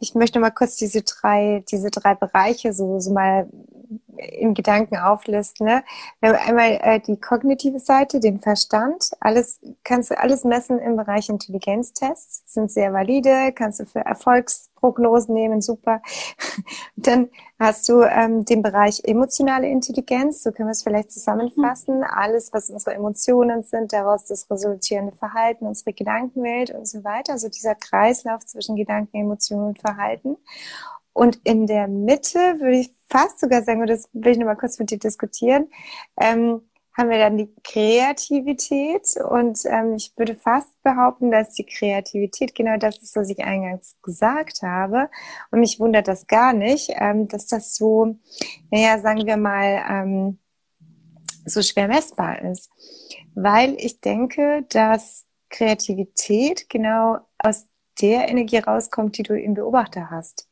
[0.00, 3.48] ich möchte mal kurz diese drei diese drei Bereiche so so mal
[4.16, 5.66] in Gedanken auflisten.
[5.66, 5.82] Ne?
[6.20, 9.10] Wir haben einmal äh, die kognitive Seite, den Verstand.
[9.20, 15.34] Alles kannst du alles messen im Bereich Intelligenztests, sind sehr valide, kannst du für Erfolgsprognosen
[15.34, 16.02] nehmen, super.
[16.96, 21.98] Dann hast du ähm, den Bereich emotionale Intelligenz, so können wir es vielleicht zusammenfassen.
[21.98, 22.04] Mhm.
[22.04, 27.32] Alles, was unsere Emotionen sind, daraus das resultierende Verhalten, unsere Gedankenwelt und so weiter.
[27.32, 30.36] Also dieser Kreislauf zwischen Gedanken, Emotionen und Verhalten.
[31.12, 34.78] Und in der Mitte würde ich fast sogar sagen, und das will ich nochmal kurz
[34.78, 35.68] mit dir diskutieren,
[36.20, 36.62] ähm,
[36.96, 42.76] haben wir dann die Kreativität und ähm, ich würde fast behaupten, dass die Kreativität genau
[42.76, 45.08] das ist, was ich eingangs gesagt habe.
[45.50, 48.16] Und mich wundert das gar nicht, ähm, dass das so,
[48.70, 50.38] naja, sagen wir mal, ähm,
[51.46, 52.70] so schwer messbar ist.
[53.34, 57.66] Weil ich denke, dass Kreativität genau aus
[58.00, 60.49] der Energie rauskommt, die du im Beobachter hast.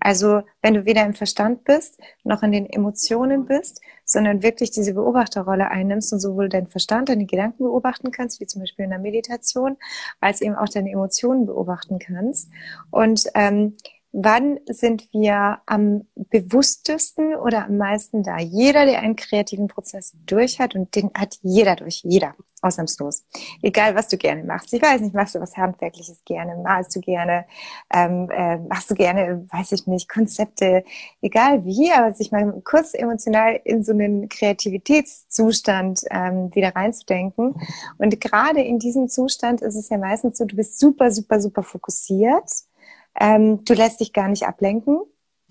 [0.00, 4.94] Also wenn du weder im Verstand bist, noch in den Emotionen bist, sondern wirklich diese
[4.94, 8.98] Beobachterrolle einnimmst und sowohl deinen Verstand, deine Gedanken beobachten kannst, wie zum Beispiel in der
[8.98, 9.76] Meditation,
[10.20, 12.50] als eben auch deine Emotionen beobachten kannst.
[12.90, 13.74] Und ähm,
[14.12, 18.38] Wann sind wir am bewusstesten oder am meisten da?
[18.38, 23.24] Jeder, der einen kreativen Prozess durch hat, und den hat jeder durch, jeder, ausnahmslos.
[23.62, 24.72] Egal, was du gerne machst.
[24.72, 27.44] Ich weiß nicht, machst du was Handwerkliches gerne, malst du gerne,
[27.92, 30.84] ähm, äh, machst du gerne, weiß ich nicht, Konzepte,
[31.20, 37.60] egal wie, aber sich mal kurz emotional in so einen Kreativitätszustand ähm, wieder reinzudenken.
[37.98, 41.62] Und gerade in diesem Zustand ist es ja meistens so, du bist super, super, super
[41.62, 42.48] fokussiert
[43.20, 45.00] ähm, du lässt dich gar nicht ablenken.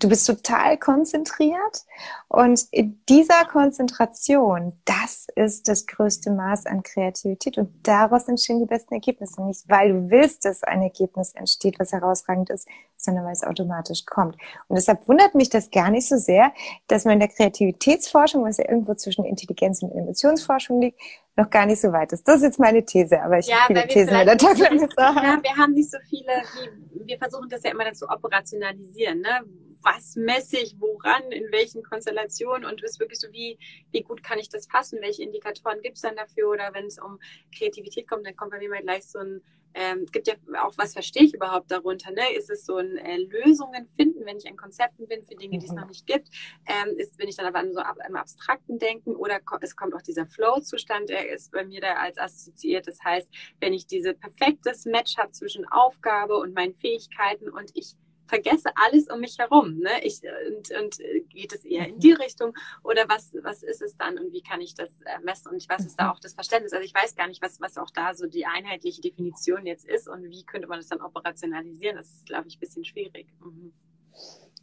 [0.00, 1.84] Du bist total konzentriert
[2.28, 8.66] und in dieser Konzentration, das ist das größte Maß an Kreativität und daraus entstehen die
[8.66, 9.42] besten Ergebnisse.
[9.42, 12.68] Nicht, weil du willst, dass ein Ergebnis entsteht, was herausragend ist,
[12.98, 14.36] sondern weil es automatisch kommt.
[14.66, 16.52] Und deshalb wundert mich das gar nicht so sehr,
[16.88, 21.00] dass man in der Kreativitätsforschung, was ja irgendwo zwischen Intelligenz und Emotionsforschung liegt,
[21.36, 22.26] noch gar nicht so weit ist.
[22.26, 25.40] Das ist jetzt meine These, aber ich ja, habe viele Thesen in der Tag Ja,
[25.40, 29.44] wir haben nicht so viele, wie, wir versuchen das ja immer dann zu operationalisieren, ne?
[29.82, 33.58] was messe ich woran, in welchen Konstellationen und ist wirklich so, wie,
[33.92, 36.98] wie gut kann ich das fassen, welche Indikatoren gibt es dann dafür oder wenn es
[36.98, 37.18] um
[37.56, 39.40] Kreativität kommt, dann kommt bei mir mal gleich so ein
[39.74, 42.10] ähm, es gibt ja auch, was verstehe ich überhaupt darunter?
[42.10, 42.32] Ne?
[42.36, 45.66] Ist es so ein äh, Lösungen finden, wenn ich an Konzepten bin für Dinge, die
[45.66, 45.80] es mhm.
[45.80, 46.28] noch nicht gibt?
[46.66, 49.76] Ähm, ist, bin ich dann aber an so ab, im abstrakten Denken oder ko es
[49.76, 52.86] kommt auch dieser Flow-Zustand, der ist bei mir da als assoziiert.
[52.86, 53.28] Das heißt,
[53.60, 57.94] wenn ich diese perfektes Match habe zwischen Aufgabe und meinen Fähigkeiten und ich
[58.28, 59.78] vergesse alles um mich herum.
[59.78, 60.04] Ne?
[60.04, 63.96] Ich, und, und äh, geht es eher in die Richtung oder was, was ist es
[63.96, 66.72] dann und wie kann ich das äh, messen und was ist da auch das Verständnis?
[66.72, 70.08] Also ich weiß gar nicht, was, was auch da so die einheitliche Definition jetzt ist
[70.08, 71.96] und wie könnte man das dann operationalisieren.
[71.96, 73.26] Das ist, glaube ich, ein bisschen schwierig.
[73.40, 73.72] Mhm.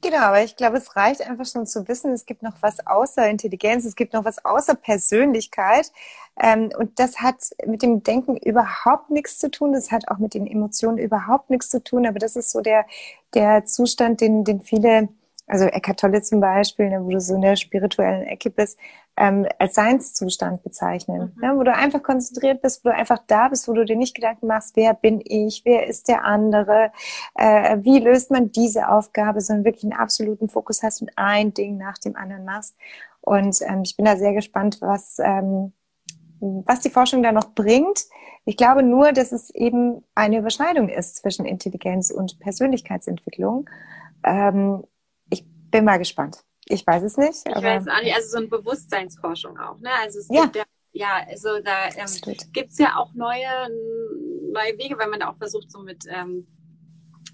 [0.01, 3.27] Genau, aber ich glaube, es reicht einfach schon zu wissen, es gibt noch was außer
[3.29, 5.91] Intelligenz, es gibt noch was außer Persönlichkeit.
[6.39, 9.73] Ähm, und das hat mit dem Denken überhaupt nichts zu tun.
[9.73, 12.05] Das hat auch mit den Emotionen überhaupt nichts zu tun.
[12.05, 12.85] Aber das ist so der,
[13.33, 15.09] der Zustand, den, den viele
[15.47, 18.79] also Eckhart Tolle zum Beispiel, ne, wo du so in der spirituellen Ecke bist,
[19.17, 21.33] ähm, als Seinszustand bezeichnen.
[21.35, 21.41] Mhm.
[21.41, 24.15] Ne, wo du einfach konzentriert bist, wo du einfach da bist, wo du dir nicht
[24.15, 26.91] Gedanken machst, wer bin ich, wer ist der andere,
[27.35, 31.77] äh, wie löst man diese Aufgabe, sondern wirklich einen absoluten Fokus hast und ein Ding
[31.77, 32.75] nach dem anderen machst.
[33.21, 35.73] Und ähm, ich bin da sehr gespannt, was, ähm,
[36.39, 38.05] was die Forschung da noch bringt.
[38.43, 43.67] Ich glaube nur, dass es eben eine Überschneidung ist zwischen Intelligenz und Persönlichkeitsentwicklung.
[44.23, 44.83] Ähm,
[45.75, 46.37] bin mal gespannt.
[46.67, 47.47] Ich weiß es nicht.
[47.47, 48.15] Ich weiß auch nicht.
[48.15, 49.79] Also so eine Bewusstseinsforschung auch.
[49.79, 49.89] Ne?
[50.01, 50.43] Also es ja.
[50.43, 53.69] gibt ja, ja, also da ähm, gibt es ja auch neue,
[54.51, 56.47] neue Wege, weil man da auch versucht, so mit ähm,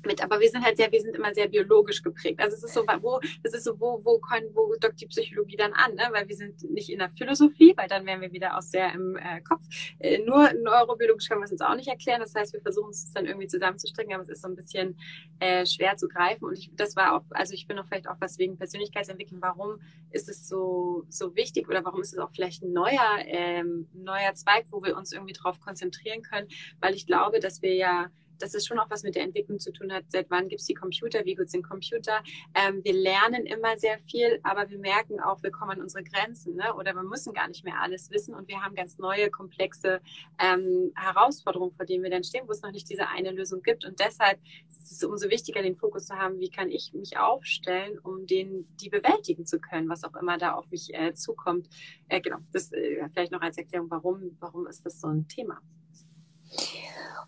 [0.06, 0.24] mit.
[0.24, 2.40] Aber wir sind halt sehr, wir sind immer sehr biologisch geprägt.
[2.40, 5.58] Also es ist so, wo, das ist so, wo, wo, kann, wo dockt die Psychologie
[5.58, 6.08] dann an, ne?
[6.12, 9.16] Weil wir sind nicht in der Philosophie, weil dann wären wir wieder auch sehr im
[9.18, 9.62] äh, Kopf.
[10.00, 12.22] Äh, nur neurobiologisch können wir es uns auch nicht erklären.
[12.22, 14.98] Das heißt, wir versuchen es dann irgendwie zusammenzustricken, aber es ist so ein bisschen
[15.40, 16.46] äh, schwer zu greifen.
[16.46, 19.42] Und ich, das war auch, also ich bin auch vielleicht auch was wegen Persönlichkeitsentwicklung.
[19.42, 19.80] Warum
[20.12, 24.34] ist es so, so wichtig oder warum ist es auch vielleicht ein neuer, ähm, neuer
[24.34, 26.48] Zweig, wo wir uns irgendwie drauf konzentrieren können?
[26.80, 28.10] Weil ich glaube, dass wir ja
[28.42, 30.06] dass es schon auch was mit der Entwicklung zu tun hat.
[30.10, 31.24] Seit wann gibt es die Computer?
[31.26, 32.24] Wie gut sind Computer?
[32.54, 36.56] Ähm, wir lernen immer sehr viel, aber wir merken auch, wir kommen an unsere Grenzen
[36.56, 36.74] ne?
[36.76, 40.02] oder wir müssen gar nicht mehr alles wissen und wir haben ganz neue, komplexe
[40.40, 43.86] ähm, Herausforderungen, vor denen wir dann stehen, wo es noch nicht diese eine Lösung gibt.
[43.86, 48.00] Und deshalb ist es umso wichtiger, den Fokus zu haben, wie kann ich mich aufstellen,
[48.00, 51.70] um den, die bewältigen zu können, was auch immer da auf mich äh, zukommt.
[52.08, 55.62] Äh, genau, das äh, vielleicht noch als Erklärung, warum, warum ist das so ein Thema?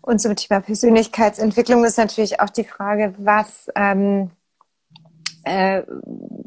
[0.06, 4.30] Und zum Thema Persönlichkeitsentwicklung ist natürlich auch die Frage, was, ähm,
[5.44, 5.82] äh,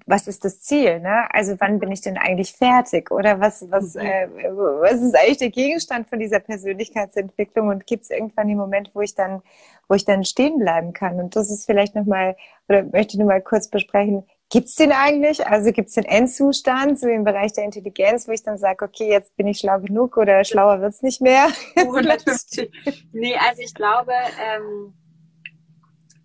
[0.06, 1.00] was ist das Ziel?
[1.00, 1.26] Ne?
[1.32, 3.10] Also wann bin ich denn eigentlich fertig?
[3.10, 4.02] Oder was, was, mhm.
[4.02, 7.70] äh, was ist eigentlich der Gegenstand von dieser Persönlichkeitsentwicklung?
[7.70, 9.42] Und gibt es irgendwann den Moment, wo ich dann,
[9.88, 11.20] wo ich dann stehen bleiben kann?
[11.20, 12.36] Und das ist vielleicht nochmal,
[12.70, 15.46] oder möchte ich nur mal kurz besprechen, Gibt's den eigentlich?
[15.46, 19.36] Also gibt's den Endzustand, so im Bereich der Intelligenz, wo ich dann sage, okay, jetzt
[19.36, 21.50] bin ich schlau genug oder schlauer wird's nicht mehr?
[21.76, 22.72] 150.
[23.12, 24.94] nee, also ich glaube, ähm,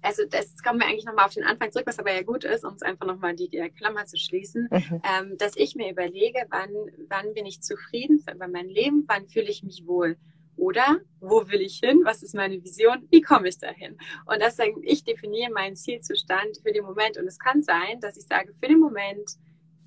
[0.03, 2.65] also das kommen wir eigentlich nochmal auf den Anfang zurück, was aber ja gut ist,
[2.65, 5.03] um es einfach nochmal die, die Klammer zu schließen, mhm.
[5.03, 6.71] ähm, dass ich mir überlege, wann,
[7.09, 10.17] wann bin ich zufrieden über mein Leben, wann fühle ich mich wohl.
[10.63, 12.03] Oder wo will ich hin?
[12.05, 13.09] Was ist meine Vision?
[13.11, 13.99] Wie komme ich dahin?
[14.27, 17.19] Und das ich definiere meinen Zielzustand für den Moment.
[17.19, 19.29] Und es kann sein, dass ich sage, für den Moment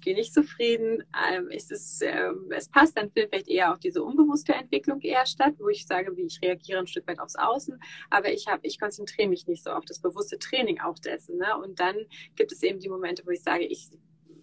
[0.01, 4.03] gehe nicht zufrieden, ähm, ist es, ähm, es passt, dann findet vielleicht eher auch diese
[4.03, 7.79] unbewusste Entwicklung eher statt, wo ich sage, wie ich reagiere ein Stück weit aufs Außen,
[8.09, 11.38] aber ich habe, ich konzentriere mich nicht so auf das bewusste Training auch dessen.
[11.38, 11.57] Ne?
[11.57, 11.95] Und dann
[12.36, 13.91] gibt es eben die Momente, wo ich sage, ich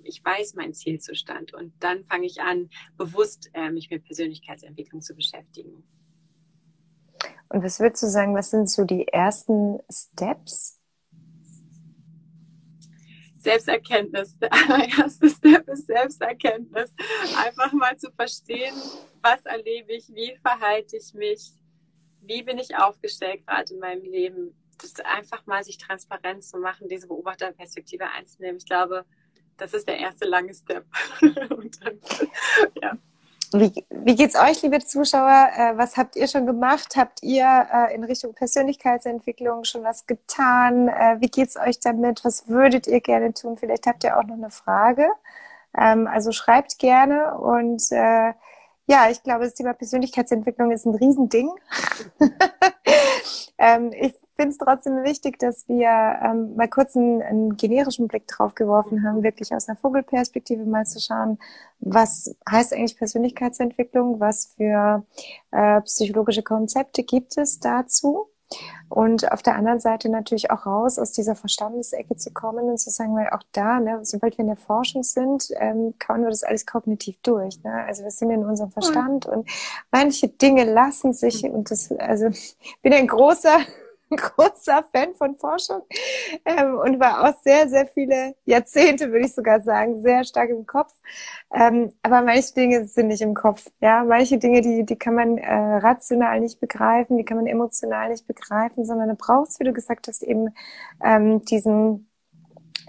[0.05, 5.15] ich weiß meinen Zielzustand und dann fange ich an, bewusst äh, mich mit Persönlichkeitsentwicklung zu
[5.15, 5.85] beschäftigen.
[7.53, 10.81] Und was würdest du sagen, was sind so die ersten Steps?
[13.39, 14.39] Selbsterkenntnis.
[14.41, 16.95] Der allererste Step ist Selbsterkenntnis.
[17.37, 18.75] Einfach mal zu verstehen,
[19.21, 21.53] was erlebe ich, wie verhalte ich mich,
[22.23, 24.57] wie bin ich aufgestellt gerade in meinem Leben.
[24.79, 28.57] Das einfach mal sich transparent zu machen, diese Beobachterperspektive einzunehmen.
[28.57, 29.05] Ich glaube,
[29.59, 30.87] das ist der erste lange Step.
[31.21, 32.01] dann,
[32.81, 32.97] ja.
[33.55, 35.51] Wie, wie geht's euch, liebe Zuschauer?
[35.55, 36.97] Äh, was habt ihr schon gemacht?
[36.97, 40.89] Habt ihr äh, in Richtung Persönlichkeitsentwicklung schon was getan?
[40.89, 42.25] Äh, wie geht's euch damit?
[42.25, 43.59] Was würdet ihr gerne tun?
[43.59, 45.07] Vielleicht habt ihr auch noch eine Frage.
[45.77, 48.33] Ähm, also schreibt gerne und äh,
[48.87, 51.51] ja, ich glaube, das Thema Persönlichkeitsentwicklung ist ein Riesending.
[53.59, 58.27] ähm, ich finde es trotzdem wichtig, dass wir ähm, mal kurz einen, einen, generischen Blick
[58.27, 61.39] drauf geworfen haben, wirklich aus einer Vogelperspektive mal zu schauen,
[61.79, 65.05] was heißt eigentlich Persönlichkeitsentwicklung, was für
[65.53, 68.33] äh, psychologische Konzepte gibt es dazu
[68.89, 72.91] und auf der anderen Seite natürlich auch raus aus dieser Verstandesecke zu kommen und zu
[72.91, 76.43] sagen, weil auch da, ne, sobald wir in der Forschung sind, ähm, kauen wir das
[76.43, 77.63] alles kognitiv durch.
[77.63, 77.73] Ne?
[77.87, 79.49] Also wir sind in unserem Verstand und
[79.91, 83.61] manche Dinge lassen sich, und das, also ich bin ein großer
[84.17, 85.83] großer Fan von Forschung
[86.45, 90.67] ähm, und war auch sehr, sehr viele Jahrzehnte, würde ich sogar sagen, sehr stark im
[90.67, 90.95] Kopf.
[91.53, 93.67] Ähm, aber manche Dinge sind nicht im Kopf.
[93.81, 98.11] Ja, manche Dinge, die, die kann man äh, rational nicht begreifen, die kann man emotional
[98.11, 100.55] nicht begreifen, sondern du brauchst, wie du gesagt hast, eben
[101.03, 102.09] ähm, diesen,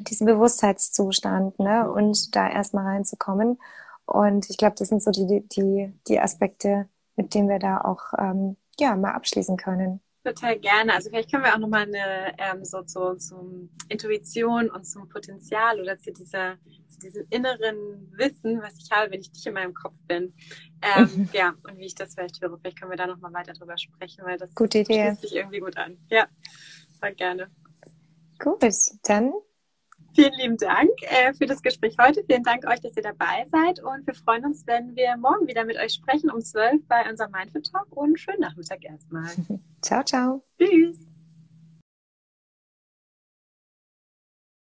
[0.02, 3.60] diesen Bewusstheitszustand, ne, und da erstmal reinzukommen.
[4.06, 8.14] Und ich glaube, das sind so die, die, die Aspekte, mit denen wir da auch
[8.18, 10.02] ähm, ja mal abschließen können.
[10.24, 10.94] Total gerne.
[10.94, 15.82] Also vielleicht können wir auch nochmal eine ähm, so, so zum Intuition und zum Potenzial
[15.82, 16.58] oder zu dieser
[16.88, 20.34] zu diesem inneren Wissen, was ich habe, wenn ich nicht in meinem Kopf bin.
[20.82, 21.30] Ähm.
[21.34, 22.58] Ja, und wie ich das vielleicht höre.
[22.60, 25.08] Vielleicht können wir da nochmal weiter drüber sprechen, weil das Gute Idee.
[25.08, 25.98] schließt sich irgendwie gut an.
[26.10, 26.28] Ja,
[27.00, 27.50] voll gerne.
[28.40, 28.64] Gut,
[29.04, 29.34] dann
[30.14, 32.24] Vielen lieben Dank äh, für das Gespräch heute.
[32.26, 33.84] Vielen Dank euch, dass ihr dabei seid.
[33.84, 37.32] Und wir freuen uns, wenn wir morgen wieder mit euch sprechen um 12 bei unserem
[37.32, 37.88] Mindful Talk.
[37.92, 39.30] Und schönen Nachmittag erstmal.
[39.82, 40.44] ciao, ciao.
[40.60, 41.13] Tschüss.